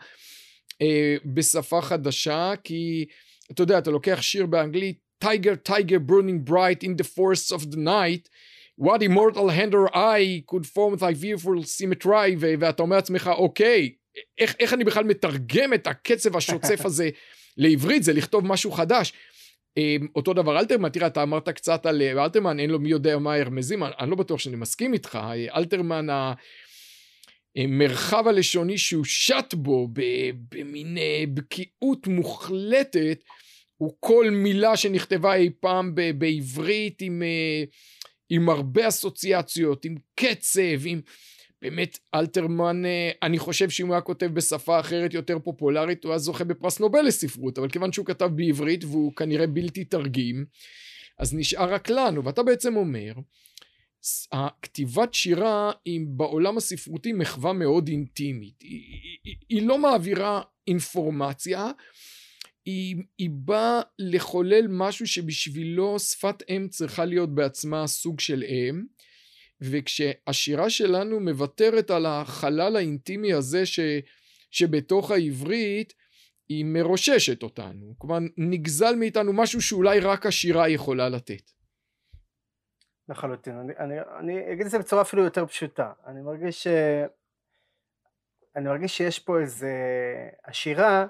אה, 0.83 1.17
בשפה 1.35 1.83
חדשה, 1.83 2.53
כי 2.65 3.07
אתה 3.51 3.63
יודע, 3.63 3.79
אתה 3.79 3.91
לוקח 3.91 4.23
שיר 4.23 4.47
באנגלית, 4.47 5.07
Tiger, 5.25 5.57
Tiger 5.57 5.99
burning 5.99 6.41
bright 6.45 6.83
in 6.83 6.97
the 6.97 7.05
forests 7.05 7.51
of 7.51 7.71
the 7.71 7.77
night, 7.77 8.29
what 8.81 9.03
immortal 9.03 9.49
hand 9.49 9.75
or 9.75 9.97
eye 9.97 10.43
could 10.47 10.67
form 10.67 10.97
thy 10.97 11.15
fearful 11.15 11.63
symmetry, 11.65 12.37
ואתה 12.41 12.83
אומר 12.83 12.97
לעצמך, 12.97 13.31
אוקיי, 13.37 13.93
איך, 14.39 14.55
איך 14.61 14.73
אני 14.73 14.85
בכלל 14.85 15.05
מתרגם 15.05 15.75
את 15.75 15.87
הקצב 15.87 16.37
השוצף 16.37 16.85
הזה 16.85 17.11
לעברית, 17.57 18.03
זה 18.03 18.13
לכתוב 18.13 18.47
משהו 18.47 18.71
חדש. 18.71 19.13
אמ, 19.77 20.07
אותו 20.17 20.33
דבר 20.33 20.59
אלתרמן, 20.59 20.89
תראה, 20.89 21.07
אתה 21.07 21.23
אמרת 21.23 21.49
קצת 21.49 21.87
על 21.87 22.03
אה, 22.03 22.25
אלתרמן, 22.25 22.61
אין 22.61 22.71
לו 22.71 22.79
מי 22.79 22.89
יודע 22.89 23.19
מה 23.19 23.35
הרמזים, 23.35 23.83
אני 23.85 24.11
לא 24.11 24.17
בטוח 24.17 24.41
שאני 24.41 24.57
מסכים 24.57 24.93
איתך. 24.93 25.19
אלתרמן, 25.57 26.07
המרחב 27.57 28.29
הלשוני 28.29 28.79
שהוא 28.79 29.05
שט 29.05 29.55
בו 29.55 29.89
במין 30.51 30.99
אה, 30.99 31.25
בקיאות 31.35 32.07
מוחלטת, 32.07 33.25
הוא 33.77 33.97
כל 34.01 34.31
מילה 34.31 34.77
שנכתבה 34.77 35.35
אי 35.35 35.51
פעם 35.61 35.95
בעברית 36.19 37.03
עם, 37.03 37.23
אה, 37.23 37.65
עם 38.31 38.49
הרבה 38.49 38.89
אסוציאציות, 38.89 39.85
עם 39.85 39.95
קצב, 40.15 40.87
עם... 40.87 41.01
באמת 41.63 41.99
אלתרמן, 42.15 42.85
אה, 42.85 43.11
אני 43.23 43.39
חושב 43.39 43.71
שאם 43.71 43.87
הוא 43.87 43.95
היה 43.95 44.01
כותב 44.01 44.27
בשפה 44.27 44.81
אחרת 44.81 45.15
יותר 45.15 45.39
פופולרית, 45.39 46.05
הוא 46.05 46.13
היה 46.13 46.19
זוכה 46.19 46.45
בפרס 46.45 46.81
נובל 46.81 47.03
לספרות, 47.03 47.59
אבל 47.59 47.69
כיוון 47.69 47.93
שהוא 47.93 48.07
כתב 48.07 48.31
בעברית 48.35 48.85
והוא 48.85 49.13
כנראה 49.17 49.47
בלתי 49.47 49.85
תרגיל, 49.85 50.45
אז 51.19 51.35
נשאר 51.35 51.75
רק 51.75 51.91
לנו, 51.91 52.25
ואתה 52.25 52.43
בעצם 52.43 52.77
אומר, 52.77 53.13
הכתיבת 54.33 55.15
שירה 55.15 55.73
היא 55.85 56.01
בעולם 56.09 56.57
הספרותי 56.57 57.13
מחווה 57.13 57.53
מאוד 57.53 57.89
אינטימית, 57.89 58.61
היא, 58.61 58.83
היא, 59.25 59.35
היא 59.49 59.67
לא 59.67 59.79
מעבירה 59.79 60.43
אינפורמציה, 60.67 61.71
היא, 62.67 62.97
היא 63.19 63.31
באה 63.33 63.81
לחולל 63.99 64.67
משהו 64.69 65.07
שבשבילו 65.07 65.99
שפת 65.99 66.43
אם 66.49 66.67
צריכה 66.71 67.05
להיות 67.05 67.35
בעצמה 67.35 67.87
סוג 67.87 68.21
של 68.21 68.43
אם, 68.43 68.85
וכשהשירה 69.61 70.71
שלנו 70.71 71.21
מוותרת 71.21 71.91
על 71.91 72.07
החלל 72.07 72.77
האינטימי 72.77 73.33
הזה 73.33 73.67
ש, 73.67 73.81
שבתוך 74.51 75.11
העברית, 75.11 75.93
היא 76.49 76.65
מרוששת 76.65 77.43
אותנו. 77.43 77.95
כלומר, 77.99 78.19
נגזל 78.37 78.95
מאיתנו 78.95 79.33
משהו 79.33 79.63
שאולי 79.63 80.01
רק 80.01 80.27
השירה 80.27 80.69
יכולה 80.69 81.09
לתת. 81.09 81.51
לחלוטין. 83.09 83.57
אני, 83.57 83.73
אני, 83.79 83.95
אני 84.19 84.53
אגיד 84.53 84.65
את 84.65 84.71
זה 84.71 84.79
בצורה 84.79 85.03
אפילו 85.03 85.25
יותר 85.25 85.47
פשוטה. 85.47 85.93
אני 86.07 86.23
מרגיש 86.23 86.63
ש... 86.63 86.67
אני 88.57 88.65
מרגיש 88.65 88.97
שיש 88.97 89.19
פה 89.19 89.41
איזה... 89.41 89.73
השירה 90.45 91.07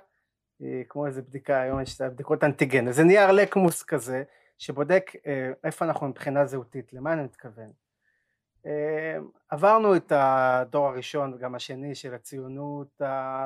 כמו 0.88 1.06
איזה 1.06 1.22
בדיקה, 1.22 1.60
היום 1.60 1.80
יש 1.80 1.96
את 1.96 2.00
הבדיקות 2.00 2.44
אנטיגן, 2.44 2.88
איזה 2.88 3.04
נייר 3.04 3.32
לקמוס 3.32 3.82
כזה, 3.82 4.22
שבודק 4.58 5.10
אה, 5.26 5.50
איפה 5.64 5.84
אנחנו 5.84 6.08
מבחינה 6.08 6.46
זהותית, 6.46 6.92
למה 6.92 7.12
אני 7.12 7.22
מתכוון. 7.22 7.72
אמ, 8.66 9.28
עברנו 9.48 9.96
את 9.96 10.12
הדור 10.14 10.86
הראשון 10.86 11.34
וגם 11.34 11.54
השני 11.54 11.94
של 11.94 12.14
הציונות 12.14 13.00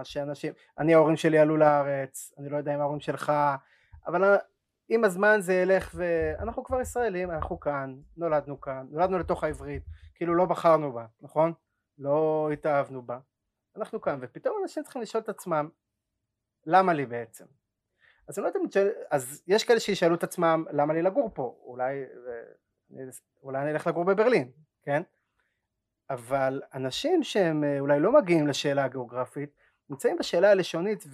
שאנשים 0.04 0.52
אני 0.78 0.94
ההורים 0.94 1.16
שלי 1.16 1.38
עלו 1.38 1.56
לארץ 1.56 2.32
אני 2.38 2.48
לא 2.48 2.56
יודע 2.56 2.74
אם 2.74 2.80
ההורים 2.80 3.00
שלך 3.00 3.32
אבל 4.06 4.36
עם 4.88 5.04
הזמן 5.04 5.40
זה 5.40 5.54
ילך 5.54 5.94
ואנחנו 5.94 6.64
כבר 6.64 6.80
ישראלים 6.80 7.30
אנחנו 7.30 7.60
כאן 7.60 7.96
נולדנו 8.16 8.60
כאן 8.60 8.86
נולדנו 8.90 9.18
לתוך 9.18 9.44
העברית 9.44 9.82
כאילו 10.14 10.34
לא 10.34 10.44
בחרנו 10.44 10.92
בה 10.92 11.06
נכון? 11.20 11.52
לא 12.00 12.48
התאהבנו 12.52 13.02
בה. 13.02 13.18
אנחנו 13.76 14.00
כאן 14.00 14.18
ופתאום 14.22 14.56
אנשים 14.62 14.82
צריכים 14.82 15.02
לשאול 15.02 15.22
את 15.22 15.28
עצמם 15.28 15.68
למה 16.70 16.92
לי 16.92 17.06
בעצם 17.06 17.44
אז 18.28 18.38
לא 18.38 18.46
יודע 18.46 18.60
אז 19.10 19.42
יש 19.46 19.64
כאלה 19.64 19.80
שישאלו 19.80 20.14
את 20.14 20.22
עצמם 20.22 20.64
למה 20.72 20.94
לי 20.94 21.02
לגור 21.02 21.30
פה 21.34 21.60
אולי 21.62 22.04
אולי 23.42 23.62
אני 23.62 23.70
אלך 23.70 23.86
לגור 23.86 24.04
בברלין 24.04 24.50
כן? 24.82 25.02
אבל 26.10 26.62
אנשים 26.74 27.22
שהם 27.22 27.64
אה, 27.64 27.80
אולי 27.80 28.00
לא 28.00 28.12
מגיעים 28.12 28.46
לשאלה 28.46 28.84
הגיאוגרפית 28.84 29.50
נמצאים 29.90 30.16
בשאלה 30.18 30.50
הלשונית 30.50 31.04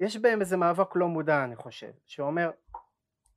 ויש 0.00 0.16
בהם 0.16 0.40
איזה 0.40 0.56
מאבק 0.56 0.96
לא 0.96 1.08
מודע 1.08 1.44
אני 1.44 1.56
חושב 1.56 1.92
שאומר 2.06 2.50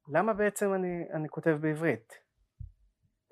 למה 0.08 0.34
בעצם 0.34 0.74
אני, 0.74 1.06
אני 1.14 1.30
כותב 1.30 1.58
בעברית? 1.62 2.14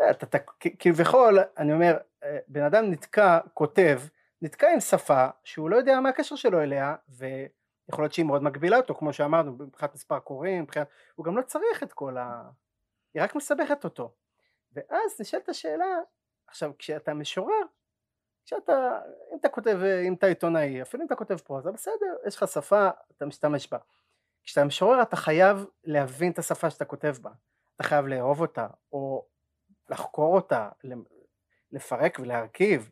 אה, 0.01 0.11
אתה, 0.11 0.25
אתה, 0.25 0.37
כביכול 0.79 1.39
אני 1.57 1.73
אומר 1.73 1.97
אה, 2.23 2.37
בן 2.47 2.63
אדם 2.63 2.91
נתקע 2.91 3.39
כותב 3.53 3.99
נתקע 4.41 4.73
עם 4.73 4.79
שפה 4.79 5.27
שהוא 5.43 5.69
לא 5.69 5.75
יודע 5.75 5.99
מה 5.99 6.09
הקשר 6.09 6.35
שלו 6.35 6.61
אליה 6.61 6.95
ויכול 7.09 8.03
להיות 8.03 8.13
שהיא 8.13 8.25
מאוד 8.25 8.43
מגבילה 8.43 8.77
אותו 8.77 8.95
כמו 8.95 9.13
שאמרנו 9.13 9.51
מבחינת 9.51 9.93
מספר 9.93 10.19
קוראים 10.19 10.63
מבחינת 10.63 10.87
הוא 11.15 11.25
גם 11.25 11.37
לא 11.37 11.41
צריך 11.41 11.83
את 11.83 11.93
כל 11.93 12.17
ה... 12.17 12.49
היא 13.13 13.23
רק 13.23 13.35
מסבכת 13.35 13.83
אותו. 13.83 14.13
ואז 14.73 15.21
נשאלת 15.21 15.49
השאלה, 15.49 15.85
עכשיו 16.47 16.71
כשאתה 16.77 17.13
משורר, 17.13 17.63
כשאתה, 18.45 18.99
אם 19.33 19.37
אתה 19.39 19.49
כותב, 19.49 19.79
אם 20.07 20.13
אתה 20.13 20.27
עיתונאי, 20.27 20.81
אפילו 20.81 21.01
אם 21.01 21.07
אתה 21.07 21.15
כותב 21.15 21.37
פרוזה, 21.37 21.71
בסדר, 21.71 22.15
יש 22.27 22.35
לך 22.35 22.47
שפה, 22.47 22.89
אתה 23.17 23.25
משתמש 23.25 23.69
בה. 23.71 23.77
כשאתה 24.43 24.65
משורר 24.65 25.01
אתה 25.01 25.15
חייב 25.15 25.65
להבין 25.83 26.31
את 26.31 26.39
השפה 26.39 26.69
שאתה 26.69 26.85
כותב 26.85 27.15
בה, 27.21 27.31
אתה 27.75 27.83
חייב 27.83 28.05
לאהוב 28.05 28.41
אותה, 28.41 28.67
או 28.91 29.25
לחקור 29.89 30.35
אותה, 30.35 30.69
לפרק 31.71 32.19
ולהרכיב, 32.19 32.89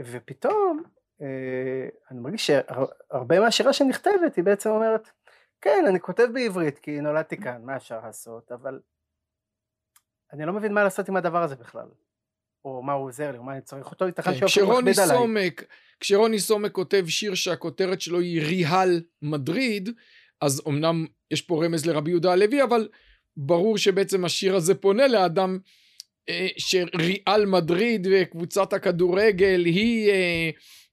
ופתאום 0.00 0.82
אה, 1.22 1.88
אני 2.10 2.20
מרגיש 2.20 2.46
שהרבה 2.46 3.40
מהשירה 3.40 3.72
שנכתבת 3.72 4.36
היא 4.36 4.44
בעצם 4.44 4.70
אומרת, 4.70 5.10
כן, 5.60 5.84
אני 5.88 6.00
כותב 6.00 6.28
בעברית 6.32 6.78
כי 6.78 7.00
נולדתי 7.00 7.36
כאן, 7.36 7.62
מה 7.64 7.76
אפשר 7.76 8.00
לעשות, 8.00 8.52
אבל 8.52 8.80
אני 10.32 10.46
לא 10.46 10.52
מבין 10.52 10.72
מה 10.72 10.84
לעשות 10.84 11.08
עם 11.08 11.16
הדבר 11.16 11.42
הזה 11.42 11.56
בכלל. 11.56 11.86
או 12.64 12.82
מה 12.82 12.92
הוא 12.92 13.06
עוזר 13.06 13.32
לי, 13.32 13.38
או 13.38 13.42
מה 13.42 13.52
אני 13.52 13.60
צריך 13.60 13.90
אותו, 13.90 14.06
ייתכן 14.06 14.40
כן, 14.40 14.48
שהוא 14.48 14.72
מכביד 14.72 14.98
עליי. 14.98 15.50
כשרוני 16.00 16.38
סומק 16.38 16.72
כותב 16.72 17.04
שיר 17.08 17.34
שהכותרת 17.34 18.00
שלו 18.00 18.20
היא 18.20 18.42
ריהל 18.42 19.02
מדריד, 19.22 19.88
אז 20.40 20.62
אמנם 20.68 21.06
יש 21.30 21.42
פה 21.42 21.64
רמז 21.64 21.86
לרבי 21.86 22.10
יהודה 22.10 22.32
הלוי, 22.32 22.62
אבל 22.62 22.88
ברור 23.36 23.78
שבעצם 23.78 24.24
השיר 24.24 24.56
הזה 24.56 24.74
פונה 24.74 25.08
לאדם 25.08 25.58
שריאל 26.58 27.46
מדריד 27.46 28.06
וקבוצת 28.10 28.72
הכדורגל 28.72 29.64
היא 29.64 30.10
אה, 30.10 30.50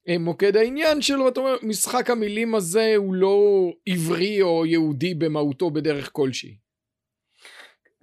אה, 0.08 0.18
מוקד 0.18 0.58
העניין 0.58 1.02
שלו, 1.02 1.26
ואתה 1.26 1.40
אומר, 1.40 1.56
משחק 1.64 2.10
המילים 2.10 2.56
הזה 2.56 2.94
הוא 2.96 3.14
לא 3.14 3.70
עברי 3.90 4.42
או 4.42 4.66
יהודי 4.66 5.14
במהותו 5.14 5.72
בדרך 5.72 6.10
כלשהי. 6.14 6.58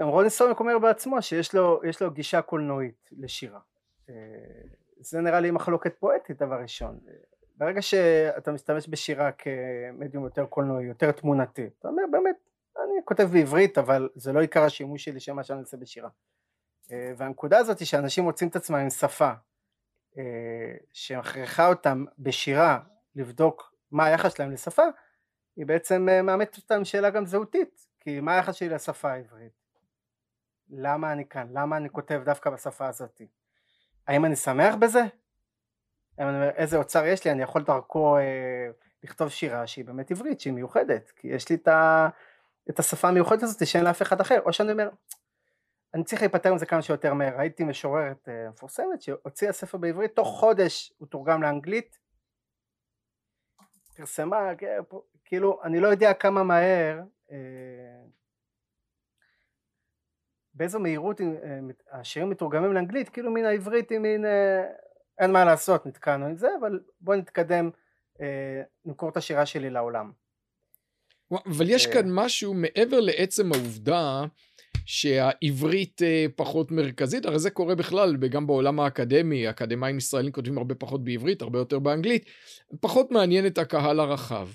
גם 0.01 0.09
רוני 0.09 0.31
סומק 0.31 0.61
אומר 0.61 0.79
בעצמו 0.79 1.23
שיש 1.23 1.55
לו, 1.55 1.81
לו 2.01 2.11
גישה 2.11 2.43
קולנועית 2.43 3.11
לשירה. 3.19 3.61
אה, 4.11 4.15
זה 5.01 5.21
נראה 5.21 5.41
לי 5.41 5.51
מחלוקת 5.51 5.97
פואטית 5.99 6.43
דבר 6.43 6.57
ראשון. 6.63 6.99
ברגע 7.57 7.83
שאתה 7.83 8.53
משתמש 8.53 8.89
בשירה 8.89 9.31
כמדיום 9.33 10.25
יותר 10.25 10.45
קולנועי 10.47 10.85
יותר 10.85 11.13
תמונתי 11.13 11.67
אתה 11.79 11.89
אומר 11.89 12.03
באמת 12.11 12.37
אני 12.79 13.05
כותב 13.05 13.29
בעברית 13.33 13.79
אבל 13.79 14.09
זה 14.15 14.33
לא 14.33 14.41
עיקר 14.41 14.63
השימוש 14.63 15.05
שלי 15.05 15.21
של 15.21 15.33
מה 15.33 15.45
שאני 15.45 15.61
עושה 15.61 15.77
בשירה. 15.77 16.09
אה, 16.09 16.38
והנקודה 16.91 17.59
הזאת 17.59 17.79
היא 17.79 17.87
שאנשים 17.87 18.25
מוצאים 18.25 18.51
את 18.51 18.57
עצמם 18.57 18.77
עם 18.77 18.91
שפה 18.91 19.31
אה, 20.19 20.23
שמכריחה 20.93 21.69
אותם 21.69 22.05
בשירה 22.19 22.79
לבדוק 23.17 23.75
מה 23.91 24.05
היחס 24.05 24.35
שלהם 24.35 24.53
לשפה 24.53 24.83
היא 25.57 25.67
בעצם 25.67 26.09
מאמתת 26.23 26.57
אותם 26.57 26.85
שאלה 26.85 27.11
גם 27.11 27.27
זהותית 27.27 27.87
כי 28.01 28.21
מה 28.21 28.35
היחס 28.35 28.55
שלי 28.55 28.69
לשפה 28.69 29.11
העברית? 29.11 29.53
למה 30.71 31.13
אני 31.13 31.29
כאן, 31.29 31.47
למה 31.53 31.77
אני 31.77 31.91
כותב 31.91 32.21
דווקא 32.25 32.51
בשפה 32.51 32.87
הזאת, 32.87 33.23
האם 34.07 34.25
אני 34.25 34.37
שמח 34.37 34.75
בזה? 34.75 35.03
אני 36.19 36.29
אומר, 36.29 36.51
איזה 36.51 36.77
אוצר 36.77 37.07
יש 37.07 37.25
לי, 37.25 37.31
אני 37.31 37.43
יכול 37.43 37.63
דרכו 37.63 38.17
אה, 38.17 38.23
לכתוב 39.03 39.29
שירה 39.29 39.67
שהיא 39.67 39.85
באמת 39.85 40.11
עברית, 40.11 40.41
שהיא 40.41 40.53
מיוחדת, 40.53 41.11
כי 41.17 41.29
יש 41.29 41.49
לי 41.49 41.57
את, 41.57 41.69
ה, 41.69 42.09
את 42.71 42.79
השפה 42.79 43.09
המיוחדת 43.09 43.43
הזאת 43.43 43.67
שאין 43.67 43.85
לאף 43.85 44.03
אחד 44.03 44.21
אחר, 44.21 44.41
או 44.41 44.53
שאני 44.53 44.73
אומר, 44.73 44.89
אני 45.95 46.05
צריך 46.05 46.23
להיפטר 46.23 46.55
מזה 46.55 46.67
כמה 46.67 46.83
שיותר 46.83 47.15
מהר, 47.15 47.37
ראיתי 47.39 47.65
משוררת 47.65 48.29
אה, 48.29 48.49
מפורסמת 48.51 49.03
שהוציאה 49.03 49.53
ספר 49.53 49.79
בעברית, 49.79 50.17
תוך 50.17 50.29
חודש 50.29 50.93
הוא 50.99 51.09
תורגם 51.09 51.43
לאנגלית, 51.43 51.99
פרסמה, 53.97 54.51
כאילו, 55.25 55.61
אני 55.65 55.81
לא 55.81 55.89
יודע 55.89 56.15
כמה 56.15 56.43
מהר 56.43 57.01
אה, 57.31 57.37
באיזו 60.55 60.81
מהירות 60.81 61.21
אה, 61.21 61.27
השירים 61.93 62.31
מתורגמים 62.31 62.73
לאנגלית, 62.73 63.09
כאילו 63.09 63.31
מן 63.31 63.45
העברית 63.45 63.91
היא 63.91 63.99
מין, 63.99 64.25
אין 65.19 65.33
מה 65.33 65.45
לעשות, 65.45 65.87
נתקענו 65.87 66.27
עם 66.27 66.37
זה, 66.37 66.49
אבל 66.61 66.81
בוא 67.01 67.15
נתקדם, 67.15 67.71
נמכור 68.85 69.09
את 69.09 69.17
השירה 69.17 69.47
שלי 69.47 69.71
לעולם. 69.71 70.13
אבל 71.31 71.71
יש 71.71 71.87
כאן 71.87 72.07
משהו 72.11 72.55
מעבר 72.55 73.01
לעצם 73.01 73.53
העובדה 73.53 74.25
שהעברית 74.91 76.03
פחות 76.37 76.71
מרכזית, 76.71 77.27
הרי 77.27 77.39
זה 77.39 77.51
קורה 77.51 77.75
בכלל 77.75 78.17
גם 78.17 78.47
בעולם 78.47 78.81
האקדמי, 78.81 79.51
אקדמאים 79.51 79.99
ישראלים 79.99 80.33
כותבים 80.33 80.59
הרבה 80.59 80.75
פחות 80.75 81.05
בעברית, 81.05 81.43
הרבה 81.43 81.59
יותר 81.59 81.79
באנגלית, 81.79 82.25
פחות 82.81 83.11
מעניין 83.11 83.47
את 83.47 83.59
הקהל 83.59 84.01
הרחב. 84.01 84.49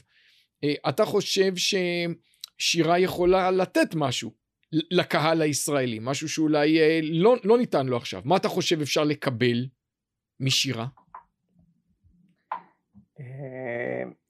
אתה 0.89 1.05
חושב 1.05 1.53
ששירה 1.55 2.99
יכולה 2.99 3.51
לתת 3.51 3.95
משהו 3.95 4.31
לקהל 4.71 5.41
הישראלי, 5.41 5.99
משהו 6.01 6.29
שאולי 6.29 6.79
לא, 7.01 7.35
לא 7.43 7.57
ניתן 7.57 7.87
לו 7.87 7.97
עכשיו. 7.97 8.21
מה 8.25 8.37
אתה 8.37 8.47
חושב 8.47 8.81
אפשר 8.81 9.03
לקבל 9.03 9.65
משירה? 10.39 10.85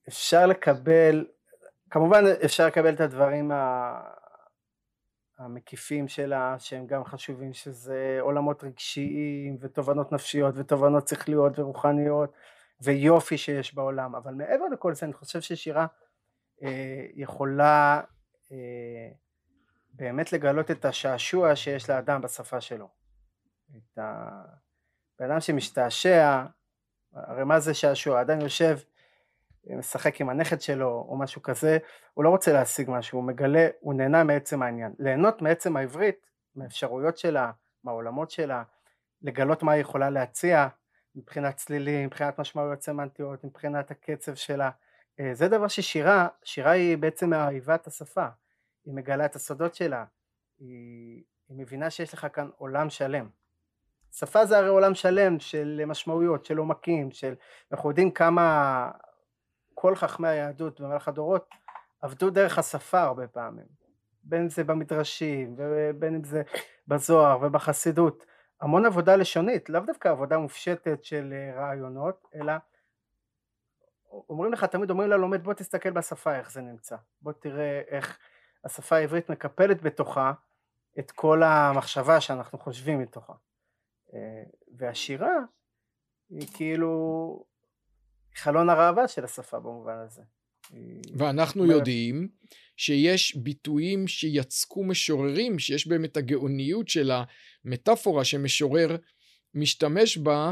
אפשר 0.07 0.47
לקבל, 0.47 1.25
כמובן 1.89 2.23
אפשר 2.45 2.67
לקבל 2.67 2.93
את 2.93 3.01
הדברים 3.01 3.51
המקיפים 5.37 6.07
שלה 6.07 6.55
שהם 6.59 6.87
גם 6.87 7.03
חשובים 7.05 7.53
שזה 7.53 8.17
עולמות 8.21 8.63
רגשיים 8.63 9.57
ותובנות 9.59 10.11
נפשיות 10.11 10.55
ותובנות 10.57 11.07
שכליות 11.07 11.59
ורוחניות 11.59 12.33
ויופי 12.81 13.37
שיש 13.37 13.75
בעולם 13.75 14.15
אבל 14.15 14.33
מעבר 14.33 14.65
לכל 14.73 14.93
זה 14.93 15.05
אני 15.05 15.13
חושב 15.13 15.41
ששירה 15.41 15.85
אה, 16.63 17.05
יכולה 17.13 18.01
אה, 18.51 19.09
באמת 19.93 20.33
לגלות 20.33 20.71
את 20.71 20.85
השעשוע 20.85 21.55
שיש 21.55 21.89
לאדם 21.89 22.21
בשפה 22.21 22.61
שלו 22.61 22.87
את 23.77 23.97
הבן 23.97 25.31
אדם 25.31 25.39
שמשתעשע 25.39 26.45
הרי 27.13 27.43
מה 27.43 27.59
זה 27.59 27.73
שעשוע? 27.73 28.21
אדם 28.21 28.41
יושב 28.41 28.77
משחק 29.69 30.21
עם 30.21 30.29
הנכד 30.29 30.61
שלו 30.61 31.05
או 31.09 31.17
משהו 31.17 31.41
כזה, 31.41 31.77
הוא 32.13 32.23
לא 32.23 32.29
רוצה 32.29 32.53
להשיג 32.53 32.89
משהו, 32.91 33.19
הוא 33.19 33.27
מגלה, 33.27 33.67
הוא 33.79 33.93
נהנה 33.93 34.23
מעצם 34.23 34.61
העניין. 34.63 34.93
ליהנות 34.99 35.41
מעצם 35.41 35.77
העברית, 35.77 36.29
מהאפשרויות 36.55 37.17
שלה, 37.17 37.51
מהעולמות 37.83 38.31
שלה, 38.31 38.63
לגלות 39.21 39.63
מה 39.63 39.71
היא 39.71 39.81
יכולה 39.81 40.09
להציע 40.09 40.67
מבחינת 41.15 41.55
צלילים, 41.55 42.05
מבחינת 42.05 42.39
משמעויות 42.39 42.81
סמנטיות, 42.81 43.43
מבחינת 43.43 43.91
הקצב 43.91 44.35
שלה, 44.35 44.69
אה, 45.19 45.33
זה 45.33 45.47
דבר 45.47 45.67
ששירה, 45.67 46.27
שירה 46.43 46.71
היא 46.71 46.97
בעצם 46.97 47.29
מאהיבת 47.29 47.87
השפה, 47.87 48.25
היא 48.85 48.93
מגלה 48.93 49.25
את 49.25 49.35
הסודות 49.35 49.75
שלה, 49.75 50.05
היא, 50.59 51.23
היא 51.49 51.57
מבינה 51.57 51.89
שיש 51.89 52.13
לך 52.13 52.27
כאן 52.33 52.49
עולם 52.57 52.89
שלם. 52.89 53.29
שפה 54.11 54.45
זה 54.45 54.57
הרי 54.57 54.67
עולם 54.67 54.95
שלם 54.95 55.39
של 55.39 55.81
משמעויות, 55.87 56.45
של 56.45 56.57
עומקים, 56.57 57.11
של... 57.11 57.33
אנחנו 57.71 57.89
יודעים 57.89 58.11
כמה 58.11 58.91
כל 59.83 59.95
חכמי 59.95 60.27
היהדות 60.27 60.81
במהלך 60.81 61.07
הדורות 61.07 61.49
עבדו 62.01 62.29
דרך 62.29 62.57
השפה 62.57 63.01
הרבה 63.01 63.27
פעמים, 63.27 63.65
בין 64.23 64.49
זה 64.49 64.63
במדרשים 64.63 65.55
ובין 65.57 66.15
אם 66.15 66.23
זה 66.23 66.41
בזוהר 66.87 67.37
ובחסידות, 67.41 68.25
המון 68.61 68.85
עבודה 68.85 69.15
לשונית, 69.15 69.69
לאו 69.69 69.81
דווקא 69.81 70.07
עבודה 70.07 70.37
מופשטת 70.37 71.03
של 71.03 71.33
אה, 71.33 71.61
רעיונות, 71.61 72.27
אלא 72.35 72.53
אומרים 74.29 74.53
לך, 74.53 74.63
תמיד 74.63 74.89
אומרים 74.89 75.09
ללומד 75.09 75.43
בוא 75.43 75.53
תסתכל 75.53 75.91
בשפה 75.91 76.35
איך 76.35 76.51
זה 76.51 76.61
נמצא, 76.61 76.95
בוא 77.21 77.31
תראה 77.31 77.81
איך 77.87 78.19
השפה 78.65 78.95
העברית 78.95 79.29
מקפלת 79.29 79.81
בתוכה 79.81 80.33
את 80.99 81.11
כל 81.11 81.43
המחשבה 81.43 82.21
שאנחנו 82.21 82.59
חושבים 82.59 82.99
מתוכה. 82.99 83.33
אה, 84.13 84.43
והשירה 84.77 85.35
היא 86.29 86.47
כאילו 86.53 87.52
חלון 88.35 88.69
הראווה 88.69 89.07
של 89.07 89.23
השפה 89.23 89.59
במובן 89.59 89.97
הזה. 90.05 90.21
ואנחנו 91.17 91.65
יודעים 91.65 92.27
שיש 92.77 93.35
ביטויים 93.35 94.07
שיצקו 94.07 94.83
משוררים, 94.83 95.59
שיש 95.59 95.87
בהם 95.87 96.05
את 96.05 96.17
הגאוניות 96.17 96.89
של 96.89 97.11
המטאפורה 97.65 98.23
שמשורר 98.23 98.95
משתמש 99.55 100.17
בה, 100.17 100.51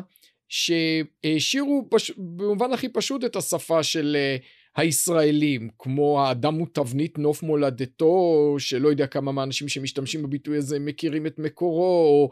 שהשאירו 0.49 1.87
פש... 1.89 2.11
במובן 2.17 2.73
הכי 2.73 2.89
פשוט 2.89 3.25
את 3.25 3.35
השפה 3.35 3.83
של 3.83 4.17
אה, 4.19 4.37
הישראלים, 4.75 5.69
כמו 5.79 6.21
האדם 6.25 6.55
הוא 6.55 6.67
תבנית 6.73 7.17
נוף 7.17 7.43
מולדתו, 7.43 8.55
שלא 8.59 8.89
יודע 8.89 9.07
כמה 9.07 9.31
מהאנשים 9.31 9.67
שמשתמשים 9.67 10.23
בביטוי 10.23 10.57
הזה 10.57 10.79
מכירים 10.79 11.27
את 11.27 11.39
מקורו, 11.39 11.83
או 11.83 12.29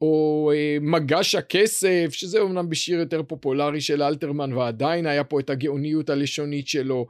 או 0.00 0.52
אה, 0.54 0.76
מגש 0.80 1.34
הכסף, 1.34 2.08
שזה 2.10 2.42
אמנם 2.42 2.68
בשיר 2.68 2.98
יותר 2.98 3.22
פופולרי 3.22 3.80
של 3.80 4.02
אלתרמן, 4.02 4.52
ועדיין 4.52 5.06
היה 5.06 5.24
פה 5.24 5.40
את 5.40 5.50
הגאוניות 5.50 6.10
הלשונית 6.10 6.68
שלו. 6.68 7.06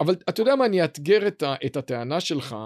אבל 0.00 0.14
אתה 0.28 0.42
יודע 0.42 0.56
מה, 0.56 0.66
אני 0.66 0.82
אאתגר 0.82 1.26
את, 1.26 1.42
את 1.66 1.76
הטענה 1.76 2.20
שלך, 2.20 2.56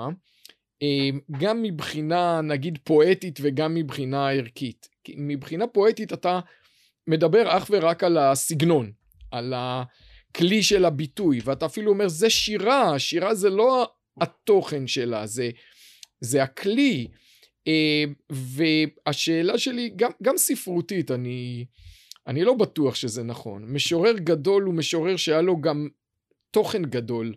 אה, 0.83 1.09
גם 1.41 1.63
מבחינה 1.63 2.41
נגיד 2.41 2.79
פואטית 2.85 3.39
וגם 3.43 3.75
מבחינה 3.75 4.31
ערכית. 4.31 4.89
כי 5.05 5.15
מבחינה 5.19 5.67
פואטית 5.67 6.13
אתה 6.13 6.41
מדבר 7.07 7.57
אך 7.57 7.67
ורק 7.71 8.05
על 8.05 8.19
הסגנון, 8.19 8.93
על 9.31 9.55
הכלי 9.57 10.63
של 10.63 10.85
הביטוי, 10.85 11.41
ואתה 11.45 11.67
אפילו 11.67 11.93
אומר 11.93 12.09
זה 12.09 12.31
שירה, 12.31 12.99
שירה 12.99 13.35
זה 13.35 13.51
לא 13.51 13.93
התוכן 14.21 14.87
שלה, 14.87 15.27
זה, 15.27 15.51
זה 16.21 16.43
הכלי. 16.43 17.09
אה, 17.69 18.05
והשאלה 18.31 19.59
שלי, 19.59 19.91
גם, 19.97 20.11
גם 20.23 20.37
ספרותית, 20.37 21.11
אני, 21.11 21.67
אני 22.27 22.45
לא 22.45 22.55
בטוח 22.55 22.95
שזה 22.95 23.23
נכון. 23.23 23.65
משורר 23.65 24.19
גדול 24.19 24.63
הוא 24.63 24.75
משורר 24.75 25.17
שהיה 25.17 25.41
לו 25.41 25.61
גם 25.61 25.89
תוכן 26.51 26.83
גדול 26.83 27.35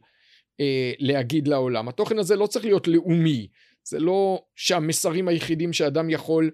אה, 0.59 0.91
להגיד 0.99 1.47
לעולם. 1.47 1.87
התוכן 1.87 2.17
הזה 2.19 2.35
לא 2.35 2.47
צריך 2.47 2.65
להיות 2.65 2.87
לאומי. 2.87 3.47
זה 3.83 3.99
לא 3.99 4.43
שהמסרים 4.55 5.27
היחידים 5.27 5.73
שאדם 5.73 6.09
יכול 6.09 6.51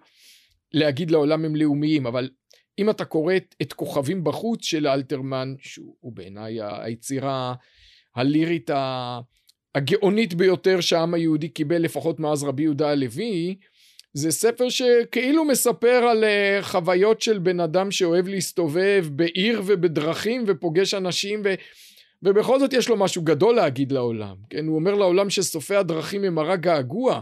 להגיד 0.74 1.12
לעולם 1.12 1.46
הם 1.46 1.56
לאומיים, 1.56 2.08
אבל 2.08 2.30
אם 2.80 2.90
אתה 2.90 3.06
קורא 3.06 3.34
את, 3.62 3.74
כוכבים 3.74 4.24
בחוץ 4.24 4.66
של 4.66 4.88
אלתרמן, 4.88 5.56
שהוא 5.60 6.14
בעיניי 6.14 6.58
היצירה 6.62 7.54
הלירית 8.16 8.70
הגאונית 9.76 10.34
ביותר 10.34 10.82
שהעם 10.82 11.14
היהודי 11.14 11.50
קיבל 11.50 11.78
לפחות 11.78 12.20
מאז 12.20 12.44
רבי 12.44 12.64
יהודה 12.64 12.90
הלוי, 12.90 13.56
זה 14.14 14.32
ספר 14.32 14.70
שכאילו 14.70 15.46
מספר 15.46 15.88
על 16.12 16.24
uh, 16.24 16.64
חוויות 16.64 17.22
של 17.22 17.40
בן 17.40 17.60
אדם 17.60 17.92
שאוהב 17.92 18.28
להסתובב 18.28 19.06
בעיר 19.12 19.62
ובדרכים 19.66 20.44
ופוגש 20.48 20.94
אנשים 20.94 21.42
ו... 21.46 21.54
ובכל 22.24 22.60
זאת 22.60 22.74
יש 22.74 22.90
לו 22.90 22.98
משהו 22.98 23.22
גדול 23.22 23.56
להגיד 23.56 23.92
לעולם, 23.92 24.36
כן? 24.50 24.68
הוא 24.68 24.76
אומר 24.76 24.96
לעולם 24.96 25.30
שסופי 25.30 25.76
הדרכים 25.76 26.24
הם 26.24 26.38
הרע 26.38 26.56
געגוע. 26.56 27.22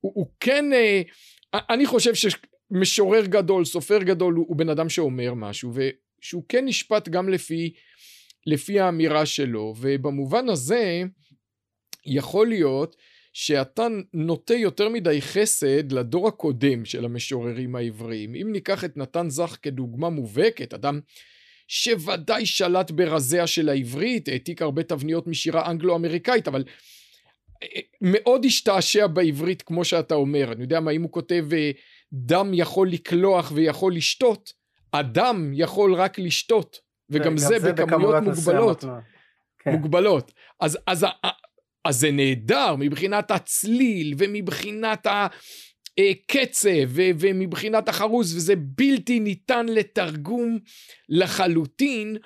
הוא, 0.00 0.12
הוא 0.14 0.26
כן, 0.40 0.64
uh, 0.72 1.58
אני 1.70 1.86
חושב 1.86 2.12
שמשורר 2.14 3.26
גדול, 3.26 3.64
סופר 3.64 4.02
גדול, 4.02 4.34
הוא, 4.34 4.44
הוא 4.48 4.56
בן 4.56 4.68
אדם 4.68 4.88
שאומר 4.88 5.34
משהו, 5.34 5.72
ושהוא 5.74 6.42
כן 6.48 6.64
נשפט 6.64 7.08
גם 7.08 7.28
לפי, 7.28 7.72
לפי 8.46 8.80
האמירה 8.80 9.26
שלו, 9.26 9.74
ובמובן 9.80 10.48
הזה, 10.48 11.02
יכול 12.06 12.48
להיות 12.48 12.96
שאתה 13.32 13.86
נוטה 14.12 14.54
יותר 14.54 14.88
מדי 14.88 15.22
חסד 15.22 15.92
לדור 15.92 16.28
הקודם 16.28 16.84
של 16.84 17.04
המשוררים 17.04 17.76
העבריים. 17.76 18.34
אם 18.34 18.52
ניקח 18.52 18.84
את 18.84 18.96
נתן 18.96 19.30
זך 19.30 19.56
כדוגמה 19.62 20.10
מובהקת, 20.10 20.74
אדם 20.74 21.00
שוודאי 21.68 22.46
שלט 22.46 22.90
ברזיה 22.90 23.46
של 23.46 23.68
העברית, 23.68 24.28
העתיק 24.28 24.62
הרבה 24.62 24.82
תבניות 24.82 25.26
משירה 25.26 25.70
אנגלו-אמריקאית, 25.70 26.48
אבל 26.48 26.64
אה, 27.62 27.80
מאוד 28.00 28.44
השתעשע 28.44 29.06
בעברית 29.06 29.62
כמו 29.62 29.84
שאתה 29.84 30.14
אומר. 30.14 30.52
אני 30.52 30.62
יודע 30.62 30.80
מה, 30.80 30.90
אם 30.90 31.02
הוא 31.02 31.12
כותב 31.12 31.46
אה, 31.52 31.70
דם 32.12 32.50
יכול 32.54 32.88
לקלוח 32.88 33.52
ויכול 33.54 33.94
לשתות, 33.94 34.52
אדם 34.92 35.50
יכול 35.54 35.94
רק 35.94 36.18
לשתות, 36.18 36.78
וגם 37.10 37.36
זה, 37.36 37.58
זה 37.58 37.72
בכמויות 37.72 38.22
מוגבלות. 38.22 38.84
כן. 39.58 39.70
מוגבלות. 39.70 40.32
אז, 40.60 40.78
אז 40.86 41.06
אז 41.84 42.00
זה 42.00 42.10
נהדר 42.10 42.74
מבחינת 42.78 43.30
הצליל 43.30 44.14
ומבחינת 44.18 45.06
הקצב 45.98 46.88
ומבחינת 46.94 47.88
החרוז 47.88 48.36
וזה 48.36 48.54
בלתי 48.56 49.20
ניתן 49.20 49.66
לתרגום 49.66 50.58
לחלוטין. 51.08 52.16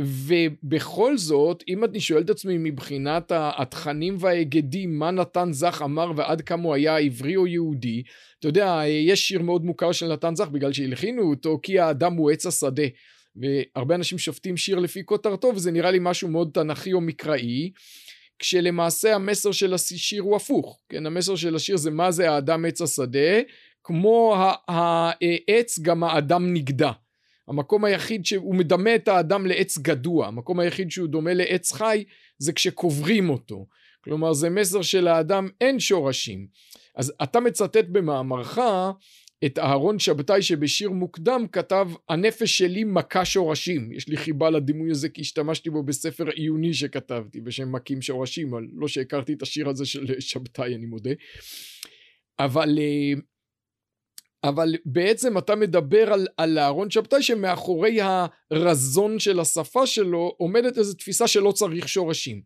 ובכל 0.00 1.16
זאת 1.16 1.64
אם 1.68 1.84
אני 1.84 2.00
שואל 2.00 2.22
את 2.22 2.30
עצמי 2.30 2.58
מבחינת 2.58 3.32
התכנים 3.34 4.16
וההיגדים 4.20 4.98
מה 4.98 5.10
נתן 5.10 5.52
זך 5.52 5.82
אמר 5.84 6.12
ועד 6.16 6.40
כמה 6.40 6.62
הוא 6.62 6.74
היה 6.74 6.98
עברי 6.98 7.36
או 7.36 7.46
יהודי? 7.46 8.02
אתה 8.38 8.48
יודע 8.48 8.80
יש 8.86 9.28
שיר 9.28 9.42
מאוד 9.42 9.64
מוכר 9.64 9.92
של 9.92 10.12
נתן 10.12 10.34
זך 10.34 10.48
בגלל 10.48 10.72
שהלחינו 10.72 11.22
אותו 11.30 11.60
כי 11.62 11.78
האדם 11.78 12.12
הוא 12.12 12.30
עץ 12.30 12.46
השדה 12.46 12.82
והרבה 13.36 13.94
אנשים 13.94 14.18
שופטים 14.18 14.56
שיר 14.56 14.78
לפי 14.78 15.04
כותרתו 15.04 15.52
וזה 15.54 15.70
נראה 15.70 15.90
לי 15.90 15.98
משהו 16.00 16.28
מאוד 16.28 16.50
תנכי 16.54 16.92
או 16.92 17.00
מקראי 17.00 17.70
כשלמעשה 18.38 19.14
המסר 19.14 19.52
של 19.52 19.74
השיר 19.74 20.22
הוא 20.22 20.36
הפוך, 20.36 20.80
כן, 20.88 21.06
המסר 21.06 21.36
של 21.36 21.56
השיר 21.56 21.76
זה 21.76 21.90
מה 21.90 22.10
זה 22.10 22.30
האדם 22.30 22.64
עץ 22.64 22.80
השדה, 22.80 23.40
כמו 23.84 24.36
העץ 24.68 25.78
גם 25.78 26.04
האדם 26.04 26.54
נגדע. 26.54 26.90
המקום 27.48 27.84
היחיד 27.84 28.26
שהוא 28.26 28.54
מדמה 28.54 28.94
את 28.94 29.08
האדם 29.08 29.46
לעץ 29.46 29.78
גדוע, 29.78 30.26
המקום 30.26 30.60
היחיד 30.60 30.90
שהוא 30.90 31.08
דומה 31.08 31.34
לעץ 31.34 31.72
חי 31.72 32.04
זה 32.38 32.52
כשקוברים 32.52 33.30
אותו. 33.30 33.66
כלומר 34.04 34.32
זה 34.32 34.50
מסר 34.50 34.82
שלאדם 34.82 35.48
אין 35.60 35.80
שורשים. 35.80 36.46
אז 36.94 37.12
אתה 37.22 37.40
מצטט 37.40 37.84
במאמרך 37.88 38.58
את 39.44 39.58
אהרון 39.58 39.98
שבתאי 39.98 40.42
שבשיר 40.42 40.90
מוקדם 40.90 41.46
כתב 41.52 41.88
הנפש 42.08 42.58
שלי 42.58 42.84
מכה 42.84 43.24
שורשים 43.24 43.92
יש 43.92 44.08
לי 44.08 44.16
חיבה 44.16 44.50
לדימוי 44.50 44.90
הזה 44.90 45.08
כי 45.08 45.20
השתמשתי 45.20 45.70
בו 45.70 45.82
בספר 45.82 46.28
עיוני 46.28 46.74
שכתבתי 46.74 47.40
בשם 47.40 47.72
מכים 47.72 48.02
שורשים 48.02 48.48
אבל 48.54 48.66
לא 48.74 48.88
שהכרתי 48.88 49.32
את 49.32 49.42
השיר 49.42 49.68
הזה 49.68 49.86
של 49.86 50.20
שבתאי 50.20 50.74
אני 50.74 50.86
מודה. 50.86 51.10
אבל 52.38 52.78
אה, 52.78 53.20
אבל 54.44 54.74
בעצם 54.84 55.38
אתה 55.38 55.54
מדבר 55.54 56.12
על, 56.12 56.26
על 56.36 56.58
אהרון 56.58 56.90
שבתאי 56.90 57.22
שמאחורי 57.22 57.98
הרזון 58.00 59.18
של 59.18 59.40
השפה 59.40 59.86
שלו 59.86 60.34
עומדת 60.38 60.78
איזו 60.78 60.94
תפיסה 60.94 61.26
שלא 61.26 61.52
צריך 61.52 61.88
שורשים. 61.88 62.42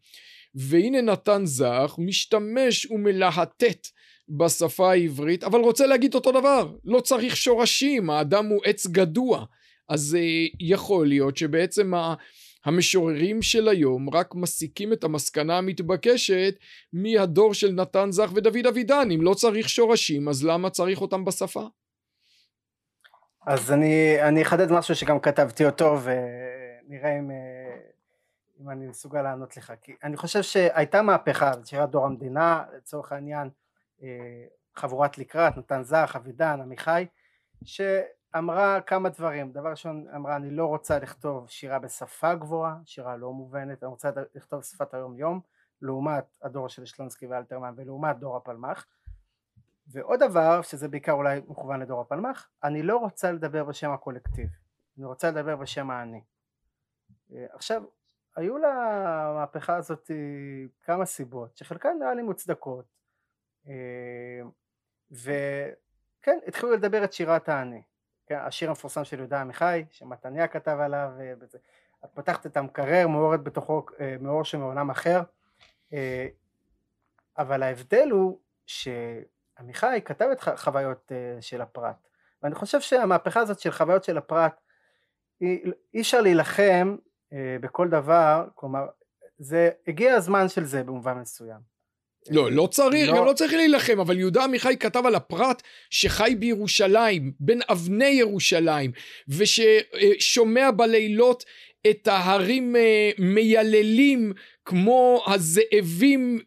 והנה 0.54 1.00
נתן 1.00 1.42
זך 1.44 1.94
משתמש 1.98 2.86
ומלהטט 2.90 3.86
בשפה 4.30 4.90
העברית, 4.90 5.44
אבל 5.44 5.60
רוצה 5.60 5.86
להגיד 5.86 6.14
אותו 6.14 6.32
דבר, 6.32 6.76
לא 6.84 7.00
צריך 7.00 7.36
שורשים, 7.36 8.10
האדם 8.10 8.46
הוא 8.46 8.60
עץ 8.64 8.86
גדוע. 8.86 9.44
אז 9.88 10.16
uh, 10.20 10.56
יכול 10.60 11.08
להיות 11.08 11.36
שבעצם 11.36 11.94
ה... 11.94 12.14
המשוררים 12.64 13.42
של 13.42 13.68
היום 13.68 14.10
רק 14.14 14.34
מסיקים 14.34 14.92
את 14.92 15.04
המסקנה 15.04 15.58
המתבקשת 15.58 16.54
מהדור 16.92 17.54
של 17.54 17.72
נתן 17.72 18.10
זך 18.10 18.30
ודוד 18.34 18.66
אבידן. 18.66 19.08
אם 19.14 19.22
לא 19.22 19.34
צריך 19.34 19.68
שורשים, 19.68 20.28
אז 20.28 20.44
למה 20.44 20.70
צריך 20.70 21.00
אותם 21.00 21.24
בשפה? 21.24 21.68
אז 23.46 23.72
אני, 23.72 24.22
אני 24.22 24.42
אחדד 24.42 24.72
משהו 24.72 24.94
שגם 24.94 25.20
כתבתי 25.20 25.66
אותו 25.66 25.98
ונראה 26.02 27.18
אם, 27.18 27.30
אה, 27.30 27.76
אם 28.60 28.70
אני 28.70 28.86
מסוגל 28.86 29.22
לענות 29.22 29.56
לך. 29.56 29.72
כי 29.82 29.92
אני 30.04 30.16
חושב 30.16 30.42
שהייתה 30.42 31.02
מהפכה 31.02 31.52
בשירת 31.56 31.90
דור 31.90 32.06
המדינה, 32.06 32.64
לצורך 32.76 33.12
העניין, 33.12 33.46
אה, 33.46 33.50
חבורת 34.76 35.18
לקראת, 35.18 35.56
נתן 35.56 35.82
זך, 35.82 36.12
אבידן, 36.16 36.60
עמיחי, 36.60 37.06
שאמרה 37.64 38.80
כמה 38.80 39.08
דברים. 39.08 39.52
דבר 39.52 39.70
ראשון 39.70 40.06
אמרה 40.16 40.36
אני 40.36 40.50
לא 40.50 40.66
רוצה 40.66 40.98
לכתוב 40.98 41.48
שירה 41.48 41.78
בשפה 41.78 42.34
גבוהה, 42.34 42.76
שירה 42.84 43.16
לא 43.16 43.32
מובנת, 43.32 43.82
אני 43.82 43.90
רוצה 43.90 44.10
לכתוב 44.34 44.62
שפת 44.62 44.94
היום 44.94 45.16
יום, 45.18 45.40
לעומת 45.82 46.24
הדור 46.42 46.68
של 46.68 46.84
שלונסקי 46.84 47.26
ואלתרמן 47.26 47.74
ולעומת 47.76 48.18
דור 48.18 48.36
הפלמ"ח. 48.36 48.86
ועוד 49.92 50.20
דבר, 50.20 50.62
שזה 50.62 50.88
בעיקר 50.88 51.12
אולי 51.12 51.40
מכוון 51.48 51.80
לדור 51.80 52.00
הפלמ"ח, 52.00 52.48
אני 52.64 52.82
לא 52.82 52.96
רוצה 52.96 53.32
לדבר 53.32 53.64
בשם 53.64 53.90
הקולקטיב, 53.90 54.48
אני 54.98 55.04
רוצה 55.04 55.30
לדבר 55.30 55.56
בשם 55.56 55.90
האני. 55.90 56.22
אה, 57.32 57.46
עכשיו, 57.52 57.82
היו 58.36 58.58
למהפכה 58.58 59.76
הזאת 59.76 60.10
כמה 60.82 61.06
סיבות, 61.06 61.56
שחלקן 61.56 61.96
נראה 62.00 62.14
לי 62.14 62.22
מוצדקות. 62.22 62.84
אה, 63.68 64.40
וכן 65.10 66.38
התחילו 66.46 66.72
לדבר 66.72 67.04
את 67.04 67.12
שירת 67.12 67.48
האני 67.48 67.82
כן, 68.26 68.38
השיר 68.38 68.68
המפורסם 68.68 69.04
של 69.04 69.18
יהודה 69.18 69.40
עמיחי 69.40 69.84
שמתניה 69.90 70.48
כתב 70.48 70.76
עליו 70.80 71.10
אה. 71.20 71.32
את 72.04 72.10
פתחת 72.14 72.46
את 72.46 72.56
המקרר 72.56 73.08
מאורת 73.08 73.42
בתוכו 73.42 73.86
אה, 74.00 74.16
מאור 74.20 74.44
שמעולם 74.44 74.90
אחר. 74.90 75.20
אבל 77.38 77.62
ההבדל 77.62 78.08
הוא 78.10 78.38
שעמיחי 78.66 80.00
כתב 80.04 80.28
את 80.32 80.40
חוויות 80.40 81.12
של 81.40 81.60
הפרט. 81.60 82.08
ואני 82.42 82.54
חושב 82.54 82.80
שהמהפכה 82.80 83.40
הזאת 83.40 83.60
של 83.60 83.70
חוויות 83.70 84.04
של 84.04 84.18
הפרט 84.18 84.60
אי 85.40 86.00
אפשר 86.00 86.20
להילחם 86.20 86.96
בכל 87.32 87.88
דבר 87.88 88.48
כלומר 88.54 88.86
זה 89.38 89.70
הגיע 89.86 90.14
הזמן 90.14 90.48
של 90.48 90.64
זה 90.64 90.84
במובן 90.84 91.18
מסוים 91.18 91.60
לא, 92.30 92.52
לא 92.52 92.66
צריך, 92.66 93.08
לא. 93.08 93.16
גם 93.16 93.24
לא 93.24 93.32
צריך 93.32 93.52
להילחם, 93.52 94.00
אבל 94.00 94.18
יהודה 94.18 94.44
עמיחי 94.44 94.76
כתב 94.80 95.02
על 95.06 95.14
הפרט 95.14 95.62
שחי 95.90 96.34
בירושלים, 96.38 97.32
בין 97.40 97.60
אבני 97.70 98.08
ירושלים, 98.08 98.90
וששומע 99.28 100.70
בלילות 100.70 101.44
את 101.90 102.08
ההרים 102.08 102.76
אה, 102.76 103.10
מייללים 103.18 104.32
כמו 104.64 105.24
הזאבים 105.26 106.40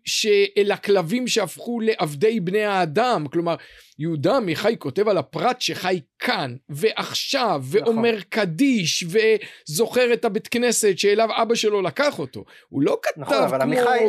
אל 0.58 0.72
הכלבים 0.72 1.28
שהפכו 1.28 1.80
לעבדי 1.80 2.40
בני 2.40 2.64
האדם. 2.64 3.26
כלומר, 3.32 3.56
יהודה 4.00 4.38
עמיחי 4.38 4.76
כותב 4.80 5.08
על 5.08 5.18
הפרט 5.18 5.62
שחי 5.62 6.00
כאן 6.20 6.56
ועכשיו 6.70 7.62
ואומר 7.64 8.10
נכון. 8.10 8.22
קדיש 8.30 9.06
וזוכר 9.08 10.14
את 10.14 10.26
הבית 10.26 10.48
כנסת 10.48 10.98
שאליו 10.98 11.30
אבא 11.42 11.56
שלו 11.56 11.82
לקח 11.82 12.20
אותו. 12.20 12.46
הוא 12.70 12.82
לא 12.82 13.00
כתב 13.04 13.22
נכון, 13.22 13.48
כמו... 13.48 13.62
עמיחי... 13.62 14.08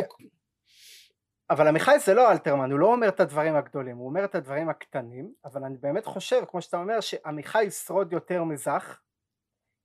אבל 1.49 1.67
עמיחי 1.67 1.99
זה 1.99 2.13
לא 2.13 2.31
אלתרמן, 2.31 2.71
הוא 2.71 2.79
לא 2.79 2.85
אומר 2.85 3.07
את 3.07 3.19
הדברים 3.19 3.55
הגדולים, 3.55 3.97
הוא 3.97 4.07
אומר 4.09 4.25
את 4.25 4.35
הדברים 4.35 4.69
הקטנים, 4.69 5.33
אבל 5.45 5.63
אני 5.63 5.77
באמת 5.77 6.05
חושב, 6.05 6.43
כמו 6.47 6.61
שאתה 6.61 6.77
אומר, 6.77 6.99
שעמיחי 6.99 7.63
ישרוד 7.63 8.13
יותר 8.13 8.43
מזך, 8.43 8.99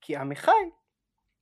כי 0.00 0.16
עמיחי 0.16 0.70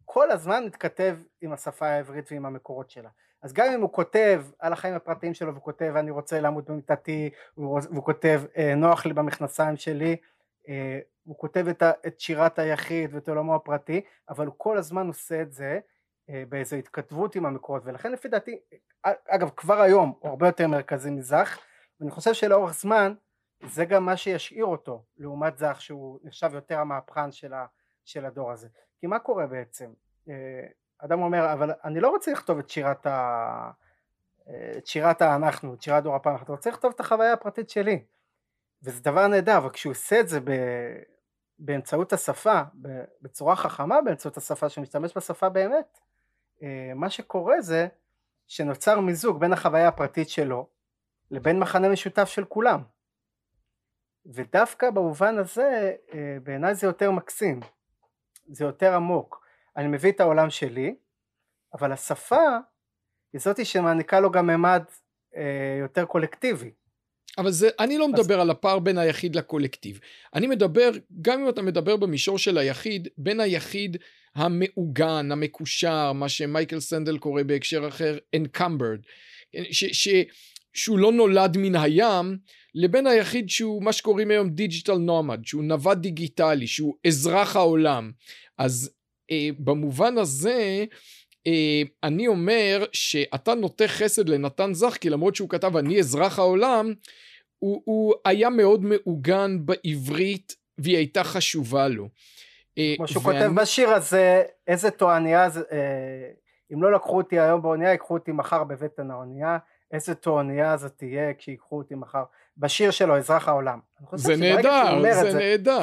כל 0.04 0.30
הזמן 0.30 0.64
מתכתב 0.66 1.18
עם 1.40 1.52
השפה 1.52 1.86
העברית 1.86 2.32
ועם 2.32 2.46
המקורות 2.46 2.90
שלה. 2.90 3.08
אז 3.42 3.52
גם 3.52 3.72
אם 3.74 3.80
הוא 3.80 3.92
כותב 3.92 4.44
על 4.58 4.72
החיים 4.72 4.94
הפרטיים 4.94 5.34
שלו, 5.34 5.52
והוא 5.52 5.64
כותב 5.64 5.92
אני 5.96 6.10
רוצה 6.10 6.40
לעמוד 6.40 6.64
במיטתי, 6.64 7.30
והוא 7.56 8.04
כותב 8.04 8.42
אה, 8.56 8.74
נוח 8.74 9.06
לי 9.06 9.12
במכנסיים 9.12 9.76
שלי, 9.76 10.16
אה, 10.68 10.98
הוא 11.24 11.38
כותב 11.38 11.66
את 12.06 12.20
שירת 12.20 12.58
היחיד 12.58 13.14
ואת 13.14 13.28
עולמו 13.28 13.54
הפרטי, 13.54 14.00
אבל 14.28 14.46
הוא 14.46 14.54
כל 14.56 14.78
הזמן 14.78 15.06
עושה 15.06 15.42
את 15.42 15.52
זה 15.52 15.80
באיזו 16.48 16.76
התכתבות 16.76 17.34
עם 17.34 17.46
המקורות 17.46 17.82
ולכן 17.84 18.12
לפי 18.12 18.28
דעתי 18.28 18.58
אגב 19.28 19.50
כבר 19.56 19.80
היום 19.80 20.14
הוא 20.20 20.30
הרבה 20.30 20.46
יותר 20.46 20.68
מרכזי 20.68 21.10
מזך 21.10 21.58
ואני 22.00 22.10
חושב 22.10 22.34
שלאורך 22.34 22.74
זמן 22.74 23.14
זה 23.66 23.84
גם 23.84 24.04
מה 24.04 24.16
שישאיר 24.16 24.64
אותו 24.64 25.04
לעומת 25.16 25.58
זך 25.58 25.76
שהוא 25.80 26.18
נחשב 26.22 26.50
יותר 26.54 26.78
המהפכן 26.78 27.32
של, 27.32 27.54
ה, 27.54 27.66
של 28.04 28.24
הדור 28.24 28.52
הזה. 28.52 28.68
כי 29.00 29.06
מה 29.06 29.18
קורה 29.18 29.46
בעצם? 29.46 29.92
אה, 30.28 30.66
אדם 30.98 31.22
אומר 31.22 31.52
אבל 31.52 31.70
אני 31.84 32.00
לא 32.00 32.08
רוצה 32.08 32.32
לכתוב 32.32 32.58
את 32.58 32.68
שירת 32.68 33.06
ה... 33.06 33.70
אה, 34.48 34.72
את 34.78 34.86
שירת 34.86 35.22
האנחנו, 35.22 35.74
את 35.74 35.82
שירת 35.82 36.02
דור 36.02 36.14
הפעם, 36.14 36.36
אתה 36.36 36.52
רוצה 36.52 36.70
לכתוב 36.70 36.92
את 36.94 37.00
החוויה 37.00 37.32
הפרטית 37.32 37.70
שלי. 37.70 38.04
וזה 38.82 39.02
דבר 39.02 39.26
נהדר 39.26 39.56
אבל 39.56 39.70
כשהוא 39.70 39.90
עושה 39.90 40.20
את 40.20 40.28
זה 40.28 40.40
ב... 40.40 40.50
באמצעות 41.58 42.12
השפה, 42.12 42.60
בצורה 43.22 43.56
חכמה 43.56 44.02
באמצעות 44.02 44.36
השפה, 44.36 44.68
שמשתמש 44.68 45.16
בשפה 45.16 45.48
באמת, 45.48 45.98
אה, 45.98 46.07
מה 46.94 47.10
שקורה 47.10 47.60
זה 47.60 47.88
שנוצר 48.46 49.00
מיזוג 49.00 49.40
בין 49.40 49.52
החוויה 49.52 49.88
הפרטית 49.88 50.28
שלו 50.28 50.68
לבין 51.30 51.58
מחנה 51.58 51.88
משותף 51.88 52.24
של 52.24 52.44
כולם. 52.44 52.82
ודווקא 54.26 54.90
במובן 54.90 55.38
הזה 55.38 55.92
אה, 56.14 56.36
בעיניי 56.42 56.74
זה 56.74 56.86
יותר 56.86 57.10
מקסים 57.10 57.60
זה 58.48 58.64
יותר 58.64 58.94
עמוק. 58.94 59.44
אני 59.76 59.88
מביא 59.88 60.12
את 60.12 60.20
העולם 60.20 60.50
שלי 60.50 60.96
אבל 61.74 61.92
השפה 61.92 62.46
היא 63.32 63.40
זאתי 63.40 63.64
שמעניקה 63.64 64.20
לו 64.20 64.30
גם 64.30 64.46
ממד 64.46 64.84
אה, 65.36 65.76
יותר 65.80 66.04
קולקטיבי 66.04 66.72
אבל 67.38 67.50
זה, 67.50 67.68
אני 67.80 67.98
לא 67.98 68.08
מדבר 68.08 68.34
אז... 68.34 68.40
על 68.40 68.50
הפער 68.50 68.78
בין 68.78 68.98
היחיד 68.98 69.36
לקולקטיב. 69.36 70.00
אני 70.34 70.46
מדבר, 70.46 70.90
גם 71.22 71.42
אם 71.42 71.48
אתה 71.48 71.62
מדבר 71.62 71.96
במישור 71.96 72.38
של 72.38 72.58
היחיד, 72.58 73.08
בין 73.18 73.40
היחיד 73.40 73.96
המעוגן, 74.34 75.32
המקושר, 75.32 76.12
מה 76.12 76.28
שמייקל 76.28 76.80
סנדל 76.80 77.18
קורא 77.18 77.42
בהקשר 77.42 77.88
אחר 77.88 78.18
encumbered, 78.36 79.02
ש, 79.70 79.84
ש, 79.84 80.08
שהוא 80.72 80.98
לא 80.98 81.12
נולד 81.12 81.56
מן 81.56 81.76
הים, 81.76 82.38
לבין 82.74 83.06
היחיד 83.06 83.50
שהוא 83.50 83.82
מה 83.82 83.92
שקוראים 83.92 84.30
היום 84.30 84.50
digital 84.50 84.94
nomad, 84.94 85.44
שהוא 85.44 85.64
נווד 85.64 86.02
דיגיטלי, 86.02 86.66
שהוא 86.66 86.94
אזרח 87.06 87.56
העולם. 87.56 88.10
אז 88.58 88.90
אה, 89.30 89.48
במובן 89.58 90.18
הזה, 90.18 90.84
אה, 91.46 91.82
אני 92.02 92.26
אומר 92.26 92.84
שאתה 92.92 93.54
נוטה 93.54 93.88
חסד 93.88 94.28
לנתן 94.28 94.74
זך, 94.74 94.96
כי 95.00 95.10
למרות 95.10 95.36
שהוא 95.36 95.48
כתב 95.48 95.76
אני 95.76 95.98
אזרח 95.98 96.38
העולם, 96.38 96.92
הוא, 97.58 97.82
הוא 97.84 98.14
היה 98.24 98.50
מאוד 98.50 98.84
מעוגן 98.84 99.58
בעברית 99.64 100.56
והיא 100.78 100.96
הייתה 100.96 101.24
חשובה 101.24 101.88
לו. 101.88 102.08
אה, 102.78 102.94
כמו 102.96 103.08
שהוא 103.08 103.22
ואני... 103.26 103.40
כותב 103.40 103.60
בשיר 103.60 103.88
הזה, 103.88 104.42
איזה 104.66 104.90
תועניה, 104.90 105.44
אה, 105.44 105.48
אם 106.72 106.82
לא 106.82 106.92
לקחו 106.92 107.16
אותי 107.16 107.38
היום 107.38 107.62
באונייה, 107.62 107.90
ייקחו 107.90 108.14
אותי 108.14 108.32
מחר 108.32 108.64
בבטן 108.64 109.10
האונייה, 109.10 109.58
איזה 109.92 110.14
תועניה 110.14 110.76
זאת 110.76 110.92
תהיה 110.96 111.34
כשיקחו 111.34 111.78
אותי 111.78 111.94
מחר. 111.94 112.22
בשיר 112.56 112.90
שלו, 112.90 113.18
אזרח 113.18 113.48
העולם. 113.48 113.78
זה 114.14 114.36
נהדר, 114.36 115.02
זה, 115.02 115.30
זה 115.32 115.38
נהדר. 115.38 115.82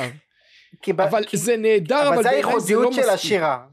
אבל 0.90 1.26
כי... 1.26 1.38
זה 1.38 1.58
נהדר, 1.58 2.08
אבל, 2.08 2.14
אבל 2.14 2.24
זה 2.24 2.30
הייחודיות 2.30 2.96
לא 2.96 3.04
של 3.04 3.10
השירה. 3.10 3.66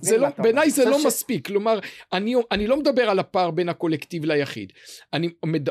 זה 0.00 0.18
לא, 0.18 0.28
בעיניי 0.38 0.70
זה 0.70 0.84
לא 0.84 0.98
ש... 0.98 1.06
מספיק, 1.06 1.46
כלומר, 1.46 1.78
אני, 2.12 2.34
אני 2.50 2.66
לא 2.66 2.76
מדבר 2.76 3.10
על 3.10 3.18
הפער 3.18 3.50
בין 3.50 3.68
הקולקטיב 3.68 4.24
ליחיד. 4.24 4.72
אני 5.12 5.28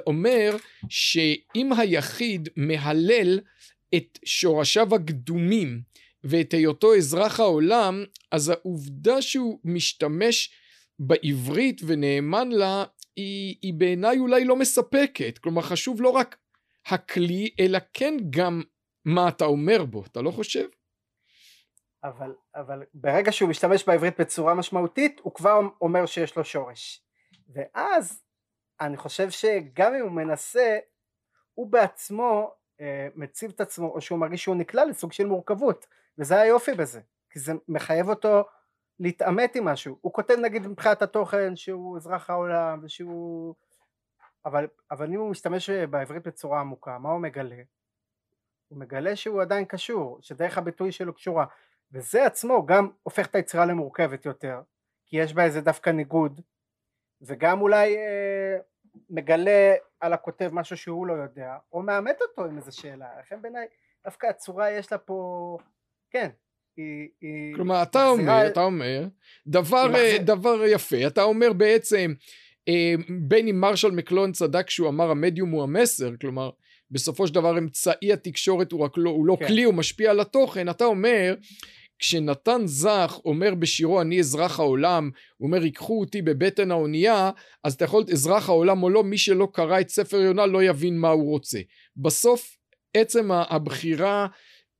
אומר 0.07 0.55
שאם 0.89 1.73
היחיד 1.77 2.49
מהלל 2.55 3.39
את 3.95 4.19
שורשיו 4.25 4.95
הקדומים 4.95 5.81
ואת 6.23 6.53
היותו 6.53 6.95
אזרח 6.95 7.39
העולם, 7.39 8.03
אז 8.31 8.49
העובדה 8.49 9.21
שהוא 9.21 9.59
משתמש 9.63 10.51
בעברית 10.99 11.81
ונאמן 11.85 12.49
לה, 12.49 12.83
היא, 13.15 13.55
היא 13.61 13.73
בעיניי 13.73 14.17
אולי 14.17 14.45
לא 14.45 14.55
מספקת. 14.55 15.37
כלומר, 15.37 15.61
חשוב 15.61 16.01
לא 16.01 16.09
רק 16.09 16.37
הכלי, 16.85 17.49
אלא 17.59 17.79
כן 17.93 18.17
גם 18.29 18.61
מה 19.05 19.27
אתה 19.27 19.45
אומר 19.45 19.85
בו, 19.85 20.03
אתה 20.11 20.21
לא 20.21 20.31
חושב? 20.31 20.65
אבל, 22.03 22.35
אבל 22.55 22.83
ברגע 22.93 23.31
שהוא 23.31 23.49
משתמש 23.49 23.87
בעברית 23.87 24.19
בצורה 24.19 24.53
משמעותית, 24.53 25.19
הוא 25.23 25.33
כבר 25.33 25.59
אומר 25.81 26.05
שיש 26.05 26.37
לו 26.37 26.45
שורש. 26.45 27.03
ואז 27.53 28.23
אני 28.79 28.97
חושב 28.97 29.29
שגם 29.29 29.95
אם 29.95 30.01
הוא 30.01 30.11
מנסה, 30.11 30.77
הוא 31.53 31.71
בעצמו 31.71 32.51
אה, 32.81 33.07
מציב 33.15 33.51
את 33.55 33.61
עצמו, 33.61 33.87
או 33.87 34.01
שהוא 34.01 34.19
מרגיש 34.19 34.43
שהוא 34.43 34.55
נקלע 34.55 34.85
לסוג 34.85 35.11
של 35.11 35.25
מורכבות, 35.25 35.87
וזה 36.17 36.41
היופי 36.41 36.73
בזה, 36.73 37.01
כי 37.29 37.39
זה 37.39 37.53
מחייב 37.67 38.09
אותו 38.09 38.43
להתעמת 38.99 39.55
עם 39.55 39.65
משהו. 39.65 39.97
הוא 40.01 40.13
כותב 40.13 40.35
נגיד 40.41 40.67
מבחינת 40.67 41.01
התוכן 41.01 41.55
שהוא 41.55 41.97
אזרח 41.97 42.29
העולם, 42.29 42.79
ושהוא... 42.83 43.55
אבל, 44.45 44.67
אבל 44.91 45.13
אם 45.13 45.19
הוא 45.19 45.31
משתמש 45.31 45.69
בעברית 45.69 46.27
בצורה 46.27 46.59
עמוקה, 46.59 46.97
מה 46.97 47.09
הוא 47.09 47.21
מגלה? 47.21 47.61
הוא 48.67 48.79
מגלה 48.79 49.15
שהוא 49.15 49.41
עדיין 49.41 49.65
קשור, 49.65 50.17
שדרך 50.21 50.57
הביטוי 50.57 50.91
שלו 50.91 51.13
קשורה, 51.13 51.45
וזה 51.91 52.25
עצמו 52.25 52.65
גם 52.65 52.89
הופך 53.03 53.27
את 53.27 53.35
היצירה 53.35 53.65
למורכבת 53.65 54.25
יותר, 54.25 54.61
כי 55.05 55.17
יש 55.17 55.33
בה 55.33 55.43
איזה 55.43 55.61
דווקא 55.61 55.89
ניגוד, 55.89 56.41
וגם 57.21 57.61
אולי 57.61 57.97
אה, 57.97 58.57
מגלה 59.09 59.75
על 59.99 60.13
הכותב 60.13 60.49
משהו 60.53 60.77
שהוא 60.77 61.07
לא 61.07 61.13
יודע, 61.13 61.55
או 61.73 61.81
מאמת 61.81 62.21
אותו 62.21 62.45
עם 62.45 62.57
איזה 62.57 62.71
שאלה, 62.71 63.07
לכן 63.19 63.41
בעיניי 63.41 63.67
דווקא 64.05 64.27
הצורה 64.27 64.71
יש 64.71 64.91
לה 64.91 64.97
פה, 64.97 65.57
כן, 66.11 66.29
היא, 66.77 67.09
היא 67.21 67.55
כלומר 67.55 67.83
אתה 67.83 68.07
אומר, 68.07 68.47
אתה 68.47 68.63
אומר, 68.63 69.07
דבר, 69.47 69.87
מחזיר... 69.87 70.21
דבר 70.23 70.65
יפה, 70.65 71.07
אתה 71.07 71.23
אומר 71.23 71.53
בעצם, 71.53 72.13
אה, 72.67 72.93
בין 73.21 73.47
אם 73.47 73.55
מרשל 73.55 73.91
מקלון 73.91 74.31
צדק 74.31 74.67
כשהוא 74.67 74.89
אמר 74.89 75.11
המדיום 75.11 75.49
הוא 75.49 75.63
המסר, 75.63 76.11
כלומר 76.21 76.49
בסופו 76.91 77.27
של 77.27 77.33
דבר 77.33 77.57
אמצעי 77.57 78.13
התקשורת 78.13 78.71
הוא 78.71 78.81
רק 78.85 78.91
לא, 78.97 79.09
הוא 79.09 79.25
לא 79.25 79.37
כן. 79.39 79.47
כלי, 79.47 79.63
הוא 79.63 79.73
משפיע 79.73 80.11
על 80.11 80.19
התוכן, 80.19 80.69
אתה 80.69 80.85
אומר 80.85 81.35
כשנתן 81.99 82.61
זך 82.65 83.19
אומר 83.25 83.55
בשירו 83.55 84.01
אני 84.01 84.19
אזרח 84.19 84.59
העולם, 84.59 85.09
הוא 85.37 85.47
אומר 85.47 85.65
ייקחו 85.65 85.99
אותי 85.99 86.21
בבטן 86.21 86.71
האונייה, 86.71 87.31
אז 87.63 87.73
אתה 87.73 87.85
יכול 87.85 87.99
להיות 87.99 88.09
אזרח 88.09 88.49
העולם 88.49 88.83
או 88.83 88.89
לא, 88.89 89.03
מי 89.03 89.17
שלא 89.17 89.47
קרא 89.53 89.79
את 89.79 89.89
ספר 89.89 90.17
יונה 90.17 90.45
לא 90.45 90.63
יבין 90.63 90.97
מה 90.97 91.09
הוא 91.09 91.29
רוצה. 91.29 91.59
בסוף 91.97 92.57
עצם 92.93 93.31
הבחירה 93.31 94.27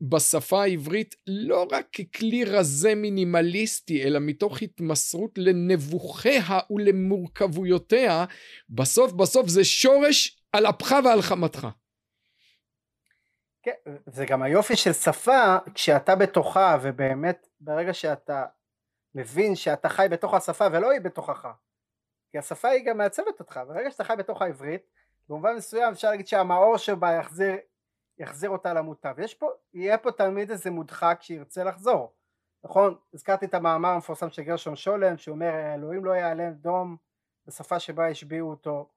בשפה 0.02 0.64
העברית 0.64 1.16
לא 1.28 1.68
רק 1.72 1.88
ככלי 1.94 2.44
רזה 2.44 2.96
מינימליסטי, 2.96 4.04
אלא 4.04 4.20
מתוך 4.20 4.62
התמסרות 4.62 5.32
לנבוכיה 5.38 6.60
ולמורכבויותיה, 6.70 8.26
בסוף 8.70 9.12
בסוף 9.12 9.48
זה 9.48 9.64
שורש 9.64 10.38
על 10.54 10.66
אפך 10.66 10.96
ועל 11.06 11.22
חמתך. 11.22 11.68
כן, 13.68 13.92
זה 14.06 14.26
גם 14.26 14.42
היופי 14.42 14.76
של 14.76 14.94
שפה 14.94 15.58
כשאתה 15.74 16.16
בתוכה 16.16 16.78
ובאמת 16.82 17.48
ברגע 17.60 17.94
שאתה 17.94 18.46
מבין 19.16 19.56
שאתה 19.56 19.90
חי 19.90 20.08
בתוך 20.12 20.34
השפה 20.34 20.66
ולא 20.72 20.92
היא 20.92 21.02
בתוכך 21.02 21.48
כי 22.32 22.38
השפה 22.38 22.68
היא 22.68 22.86
גם 22.86 22.98
מעצבת 22.98 23.40
אותך 23.40 23.60
ברגע 23.68 23.92
שאתה 23.92 24.04
חי 24.04 24.14
בתוך 24.18 24.42
העברית 24.42 24.82
במובן 25.30 25.56
מסוים 25.56 25.94
אפשר 25.94 26.10
להגיד 26.10 26.28
שהמאור 26.28 26.78
שבה 26.78 27.12
יחזיר, 27.12 27.56
יחזיר 28.18 28.50
אותה 28.50 28.74
למוטב. 28.74 29.20
יש 29.20 29.34
פה, 29.34 29.50
יהיה 29.74 29.98
פה 29.98 30.12
תמיד 30.12 30.52
איזה 30.52 30.72
מודחק 30.72 31.18
שירצה 31.22 31.64
לחזור 31.64 32.14
נכון? 32.64 32.96
הזכרתי 33.14 33.46
את 33.46 33.54
המאמר 33.54 33.90
המפורסם 33.90 34.30
של 34.30 34.42
גרשון 34.42 34.76
שולם 34.76 35.18
שאומר 35.18 35.74
אלוהים 35.74 36.06
לא 36.06 36.12
ייעלם 36.12 36.54
דום 36.54 36.98
בשפה 37.48 37.80
שבה 37.80 38.08
השביעו 38.08 38.50
אותו 38.50 38.90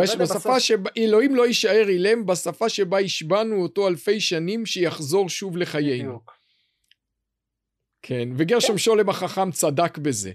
אה, 0.00 0.06
שבשפה 0.06 0.60
שאלוהים 0.60 1.34
לא 1.34 1.46
יישאר 1.46 1.88
אילם, 1.88 2.26
בשפה 2.26 2.68
שבה 2.68 2.98
השבענו 2.98 3.62
אותו 3.62 3.88
אלפי 3.88 4.20
שנים, 4.20 4.66
שיחזור 4.66 5.28
שוב 5.28 5.56
לחיינו. 5.56 6.20
כן, 8.02 8.28
וגרשם. 8.36 8.78
שולם 8.78 9.08
החכם 9.08 9.50
צדק 9.50 9.98
בזה. 9.98 10.32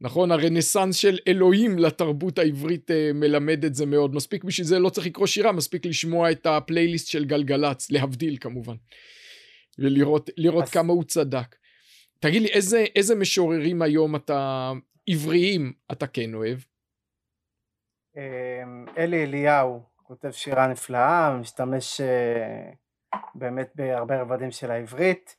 נכון, 0.00 0.32
הרנסאנס 0.32 0.96
של 0.96 1.18
אלוהים 1.28 1.78
לתרבות 1.78 2.38
העברית 2.38 2.90
uh, 2.90 2.94
מלמד 3.14 3.64
את 3.64 3.74
זה 3.74 3.86
מאוד. 3.86 4.14
מספיק 4.14 4.44
בשביל 4.44 4.66
זה 4.66 4.78
לא 4.78 4.88
צריך 4.88 5.06
לקרוא 5.06 5.26
שירה, 5.26 5.52
מספיק 5.52 5.86
לשמוע 5.86 6.30
את 6.30 6.46
הפלייליסט 6.46 7.08
של 7.08 7.24
גלגלצ, 7.24 7.90
להבדיל 7.90 8.36
כמובן. 8.40 8.74
ולראות 9.78 10.30
אז... 10.62 10.70
כמה 10.70 10.92
הוא 10.92 11.04
צדק. 11.04 11.56
תגיד 12.20 12.42
לי, 12.42 12.48
איזה, 12.48 12.84
איזה 12.96 13.14
משוררים 13.14 13.82
היום 13.82 14.16
אתה, 14.16 14.72
עבריים, 15.08 15.72
אתה 15.92 16.06
כן 16.06 16.34
אוהב? 16.34 16.58
אמ, 18.18 18.84
אלי 18.98 19.22
אליהו 19.24 19.82
כותב 20.02 20.30
שירה 20.30 20.66
נפלאה, 20.66 21.36
משתמש 21.40 22.00
אה, 22.00 22.70
באמת 23.34 23.72
בהרבה 23.74 24.20
רבדים 24.20 24.50
של 24.50 24.70
העברית. 24.70 25.36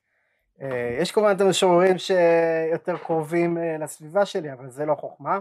אה, 0.62 0.98
יש 1.02 1.12
כמובן 1.12 1.36
את 1.36 1.42
המשוררים 1.42 1.98
שיותר 1.98 2.98
קרובים 2.98 3.58
אה, 3.58 3.78
לסביבה 3.78 4.26
שלי, 4.26 4.54
אבל 4.54 4.70
זה 4.70 4.86
לא 4.86 4.96
חוכמה. 4.96 5.40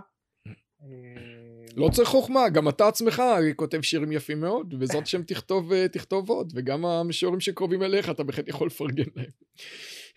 לא 1.77 1.88
צריך 1.92 2.09
חוכמה, 2.09 2.48
גם 2.48 2.68
אתה 2.68 2.88
עצמך 2.88 3.22
כותב 3.57 3.81
שירים 3.83 4.12
יפים 4.12 4.40
מאוד, 4.40 4.74
ובעזרת 4.74 5.03
השם 5.03 5.22
תכתוב, 5.22 5.87
תכתוב 5.87 6.31
עוד, 6.31 6.53
וגם 6.57 6.87
המשוררים 6.87 7.40
שקרובים 7.40 7.83
אליך, 7.83 8.11
אתה 8.11 8.22
בהחלט 8.22 8.48
יכול 8.48 8.66
לפרגן 8.66 9.05
להם. 9.16 9.31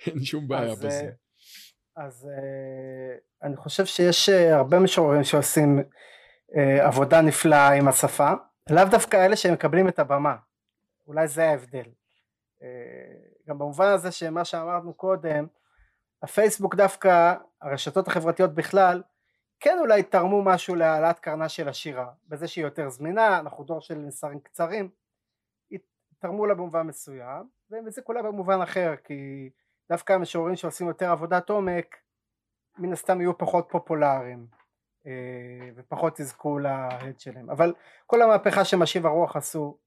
אין 0.07 0.23
שום 0.23 0.47
בעיה 0.47 0.71
אז, 0.71 0.79
בזה. 0.79 1.10
אז 1.95 2.29
אני 3.43 3.55
חושב 3.57 3.86
שיש 3.86 4.29
הרבה 4.29 4.79
משוררים 4.79 5.23
שעושים 5.23 5.79
עבודה 6.81 7.21
נפלאה 7.21 7.73
עם 7.73 7.87
השפה, 7.87 8.31
לאו 8.69 8.85
דווקא 8.91 9.25
אלה 9.25 9.35
שמקבלים 9.35 9.87
את 9.87 9.99
הבמה, 9.99 10.35
אולי 11.07 11.27
זה 11.27 11.49
ההבדל. 11.49 11.89
אה, 12.63 12.67
גם 13.47 13.57
במובן 13.57 13.87
הזה 13.87 14.11
שמה 14.11 14.45
שאמרנו 14.45 14.93
קודם, 14.93 15.47
הפייסבוק 16.23 16.75
דווקא, 16.75 17.33
הרשתות 17.61 18.07
החברתיות 18.07 18.55
בכלל, 18.55 19.01
כן 19.59 19.77
אולי 19.79 20.03
תרמו 20.03 20.43
משהו 20.43 20.75
להעלאת 20.75 21.19
קרנה 21.19 21.49
של 21.49 21.69
השירה, 21.69 22.11
בזה 22.27 22.47
שהיא 22.47 22.65
יותר 22.65 22.89
זמינה, 22.89 23.39
אנחנו 23.39 23.63
דור 23.63 23.81
של 23.81 23.97
מסרים 23.97 24.39
קצרים, 24.39 24.89
תרמו 26.21 26.45
לה 26.45 26.53
במובן 26.53 26.81
מסוים, 26.81 27.49
וזה 27.85 28.01
כולה 28.01 28.21
במובן 28.21 28.61
אחר, 28.61 28.95
כי 29.03 29.49
דווקא 29.89 30.13
המשוררים 30.13 30.55
שעושים 30.55 30.87
יותר 30.87 31.11
עבודת 31.11 31.49
עומק, 31.49 31.95
מן 32.77 32.93
הסתם 32.93 33.21
יהיו 33.21 33.37
פחות 33.37 33.67
פופולריים. 33.69 34.61
אה, 35.05 35.69
ופחות 35.75 36.19
יזכו 36.19 36.59
להד 36.59 37.19
שלהם. 37.19 37.49
אבל 37.49 37.73
כל 38.07 38.21
המהפכה 38.21 38.65
שמשיב 38.65 39.05
הרוח 39.05 39.35
עשו 39.35 39.77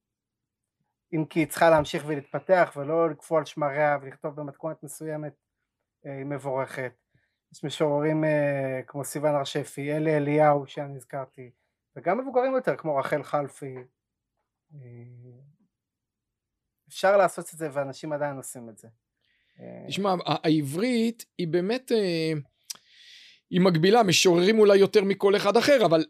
אם 1.13 1.25
כי 1.25 1.41
היא 1.41 1.47
צריכה 1.47 1.71
להמשיך 1.71 2.05
ולהתפתח 2.07 2.73
ולא 2.77 3.11
לקפוא 3.11 3.39
על 3.39 3.45
שמריה 3.45 3.99
ולכתוב 4.03 4.37
במתכונת 4.37 4.83
מסוימת 4.83 5.33
אה, 6.07 6.17
היא 6.17 6.25
מבורכת. 6.25 6.93
יש 7.53 7.65
משוררים 7.65 8.25
אה, 8.25 8.81
כמו 8.87 9.05
סיוון 9.05 9.35
הר 9.35 9.45
שפי, 9.45 9.93
אלי 9.93 10.17
אליהו 10.17 10.67
שאני 10.67 10.97
הזכרתי 10.97 11.51
וגם 11.97 12.19
מבוגרים 12.19 12.55
יותר 12.55 12.77
כמו 12.77 12.97
רחל 12.97 13.23
חלפי. 13.23 13.75
אפשר 16.89 17.17
לעשות 17.17 17.45
את 17.53 17.59
זה 17.59 17.69
ואנשים 17.73 18.13
עדיין 18.13 18.37
עושים 18.37 18.69
את 18.69 18.79
זה. 18.79 18.89
תשמע 19.87 20.15
העברית 20.27 21.25
היא 21.39 21.49
באמת 21.49 21.93
היא 23.51 23.61
מגבילה, 23.61 24.03
משוררים 24.03 24.59
אולי 24.59 24.77
יותר 24.79 25.05
מכל 25.05 25.37
אחד 25.37 25.57
אחר, 25.57 25.87
אבל 25.87 26.05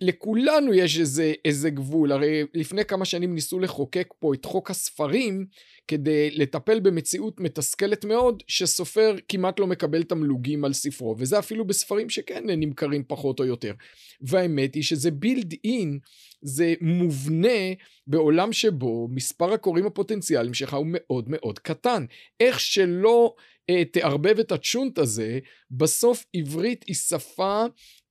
לכולנו 0.00 0.74
יש 0.74 0.98
איזה, 0.98 1.32
איזה 1.44 1.70
גבול. 1.70 2.12
הרי 2.12 2.42
לפני 2.54 2.84
כמה 2.84 3.04
שנים 3.04 3.34
ניסו 3.34 3.58
לחוקק 3.58 4.14
פה 4.18 4.34
את 4.34 4.44
חוק 4.44 4.70
הספרים 4.70 5.46
כדי 5.88 6.30
לטפל 6.30 6.80
במציאות 6.80 7.40
מתסכלת 7.40 8.04
מאוד, 8.04 8.42
שסופר 8.46 9.16
כמעט 9.28 9.60
לא 9.60 9.66
מקבל 9.66 10.02
תמלוגים 10.02 10.64
על 10.64 10.72
ספרו, 10.72 11.16
וזה 11.18 11.38
אפילו 11.38 11.64
בספרים 11.64 12.10
שכן 12.10 12.44
נמכרים 12.46 13.04
פחות 13.08 13.40
או 13.40 13.44
יותר. 13.44 13.72
והאמת 14.20 14.74
היא 14.74 14.82
שזה 14.82 15.10
בילד 15.10 15.54
אין, 15.64 15.98
זה 16.42 16.74
מובנה 16.80 17.58
בעולם 18.06 18.52
שבו 18.52 19.08
מספר 19.10 19.52
הקוראים 19.52 19.86
הפוטנציאליים 19.86 20.54
שלך 20.54 20.74
הוא 20.74 20.86
מאוד 20.88 21.24
מאוד 21.28 21.58
קטן. 21.58 22.04
איך 22.40 22.60
שלא 22.60 23.34
אה, 23.70 23.84
תערבב 23.84 24.38
את 24.38 24.52
הצ'ונט 24.52 24.98
הזה, 24.98 25.38
בסוף 25.70 26.24
עברית 26.34 26.84
היא 26.86 26.96
שפה 26.96 27.64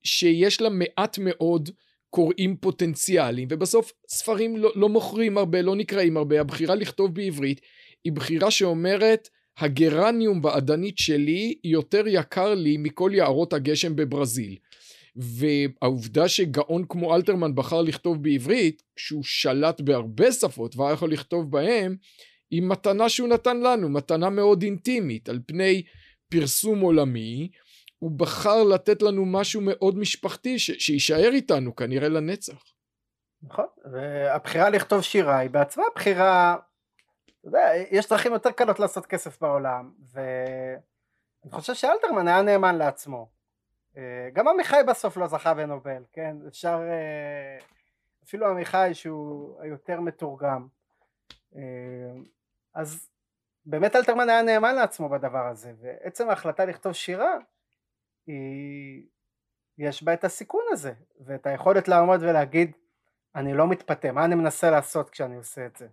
שיש 0.04 0.62
לה 0.62 0.70
מעט 0.70 1.18
מאוד 1.22 1.70
קוראים 2.10 2.58
פוטנציאליים, 2.58 3.48
ובסוף 3.52 3.92
ספרים 4.10 4.58
לא, 4.58 4.72
לא 4.76 4.90
מוכרים 4.90 5.38
הרבה, 5.38 5.62
לא 5.62 5.76
נקראים 5.76 6.18
הרבה, 6.18 6.42
הבחירה 6.42 6.76
לכתוב 6.76 7.16
בעברית 7.16 7.62
היא 8.04 8.14
בחירה 8.14 8.52
שאומרת, 8.52 9.30
הגרניום 9.58 10.42
בעדנית 10.42 10.98
שלי 10.98 11.56
יותר 11.64 12.04
יקר 12.08 12.54
לי 12.54 12.78
מכל 12.78 13.12
יערות 13.14 13.54
הגשם 13.54 13.96
בברזיל. 13.96 14.56
והעובדה 15.16 16.28
שגאון 16.28 16.86
כמו 16.90 17.16
אלתרמן 17.16 17.56
בחר 17.56 17.82
לכתוב 17.82 18.24
בעברית, 18.24 18.84
כשהוא 18.96 19.24
שלט 19.24 19.82
בהרבה 19.82 20.32
שפות 20.32 20.76
והיה 20.76 20.94
יכול 20.94 21.12
לכתוב 21.12 21.52
בהם, 21.52 21.96
עם 22.52 22.70
מתנה 22.70 23.10
שהוא 23.10 23.28
נתן 23.28 23.60
לנו, 23.60 23.90
מתנה 23.90 24.30
מאוד 24.30 24.64
אינטימית, 24.64 25.30
על 25.30 25.40
פני 25.46 25.84
פרסום 26.30 26.80
עולמי, 26.80 27.50
הוא 28.00 28.12
בחר 28.12 28.64
לתת 28.64 29.02
לנו 29.02 29.26
משהו 29.26 29.62
מאוד 29.62 29.98
משפחתי 29.98 30.60
ש- 30.60 30.72
שיישאר 30.72 31.30
איתנו 31.34 31.76
כנראה 31.76 32.10
לנצח. 32.10 32.64
נכון, 33.42 33.66
והבחירה 33.92 34.70
לכתוב 34.70 35.02
שירה 35.02 35.38
היא 35.38 35.50
בעצמה 35.50 35.84
בחירה, 35.96 36.56
יודע, 37.44 37.72
יש 37.92 38.10
דרכים 38.10 38.34
יותר 38.34 38.52
קלות 38.52 38.80
לעשות 38.80 39.06
כסף 39.06 39.42
בעולם, 39.42 39.92
ואני 40.14 41.52
חושב 41.52 41.74
שאלתרמן 41.74 42.28
היה 42.28 42.42
נאמן 42.42 42.76
לעצמו. 42.76 43.30
אה, 43.98 44.30
גם 44.34 44.48
עמיחי 44.48 44.80
בסוף 44.88 45.18
לא 45.18 45.28
זכה 45.28 45.54
בנובל, 45.54 46.04
כן? 46.14 46.36
אפשר, 46.48 46.80
אה, 46.90 47.66
אפילו 48.24 48.48
עמיחי 48.48 48.90
שהוא 48.94 49.62
היותר 49.62 50.00
מתורגם. 50.00 50.68
אה, 51.56 51.62
אז 52.74 53.10
באמת 53.66 53.96
אלתרמן 53.96 54.30
היה 54.30 54.42
נאמן 54.42 54.76
לעצמו 54.76 55.10
בדבר 55.10 55.48
הזה, 55.48 55.74
ועצם 55.82 56.30
ההחלטה 56.30 56.66
לכתוב 56.66 56.94
שירה, 56.94 57.38
היא, 58.28 59.08
יש 59.78 60.04
בה 60.04 60.14
את 60.14 60.24
הסיכון 60.24 60.64
הזה, 60.72 60.94
ואת 61.26 61.48
היכולת 61.48 61.88
לעמוד 61.88 62.24
ולהגיד, 62.24 62.72
אני 63.36 63.54
לא 63.54 63.68
מתפתה, 63.68 64.12
מה 64.12 64.26
אני 64.26 64.36
מנסה 64.36 64.72
לעשות 64.72 65.10
כשאני 65.10 65.36
עושה 65.36 65.66
את 65.66 65.76
זה? 65.76 65.88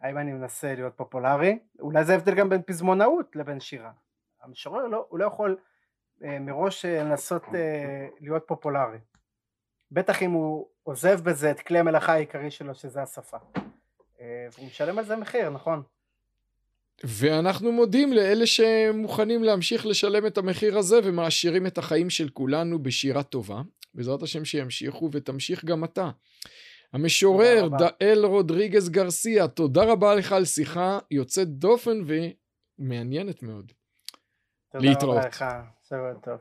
האם 0.00 0.18
אני 0.18 0.32
מנסה 0.32 0.74
להיות 0.74 0.96
פופולרי? 0.96 1.58
אולי 1.80 2.04
זה 2.04 2.14
הבדל 2.14 2.34
גם 2.34 2.48
בין 2.48 2.62
פזמונאות 2.62 3.36
לבין 3.36 3.60
שירה. 3.60 3.92
המשורר 4.42 4.86
לא, 4.86 5.06
הוא 5.08 5.18
לא 5.18 5.24
יכול 5.24 5.56
אה, 6.24 6.38
מראש 6.38 6.84
אה, 6.84 7.04
לנסות 7.04 7.44
אה, 7.54 8.08
להיות 8.20 8.42
פופולרי. 8.46 8.98
בטח 9.90 10.22
אם 10.22 10.30
הוא 10.30 10.68
עוזב 10.82 11.20
בזה 11.20 11.50
את 11.50 11.60
כלי 11.60 11.78
המלאכה 11.78 12.12
העיקרי 12.12 12.50
שלו 12.50 12.74
שזה 12.74 13.02
השפה. 13.02 13.36
והוא 14.52 14.66
משלם 14.66 14.98
על 14.98 15.04
זה 15.04 15.16
מחיר, 15.16 15.50
נכון? 15.50 15.82
ואנחנו 17.04 17.72
מודים 17.72 18.12
לאלה 18.12 18.46
שמוכנים 18.46 19.44
להמשיך 19.44 19.86
לשלם 19.86 20.26
את 20.26 20.38
המחיר 20.38 20.78
הזה 20.78 21.00
ומעשירים 21.04 21.66
את 21.66 21.78
החיים 21.78 22.10
של 22.10 22.28
כולנו 22.28 22.82
בשירה 22.82 23.22
טובה. 23.22 23.62
בעזרת 23.94 24.22
השם 24.22 24.44
שימשיכו 24.44 25.10
ותמשיך 25.12 25.64
גם 25.64 25.84
אתה. 25.84 26.10
המשורר 26.92 27.68
דאל 27.78 28.24
רודריגז 28.24 28.88
גרסיה, 28.88 29.48
תודה 29.48 29.84
רבה 29.84 30.14
לך 30.14 30.32
על 30.32 30.44
שיחה 30.44 30.98
יוצאת 31.10 31.48
דופן 31.48 32.02
ומעניינת 32.78 33.42
מאוד. 33.42 33.72
תודה 34.72 34.88
להתראות. 34.88 35.16
רבה 35.16 35.28
לך, 35.28 35.44
שבוע 35.88 36.14
טוב. 36.14 36.38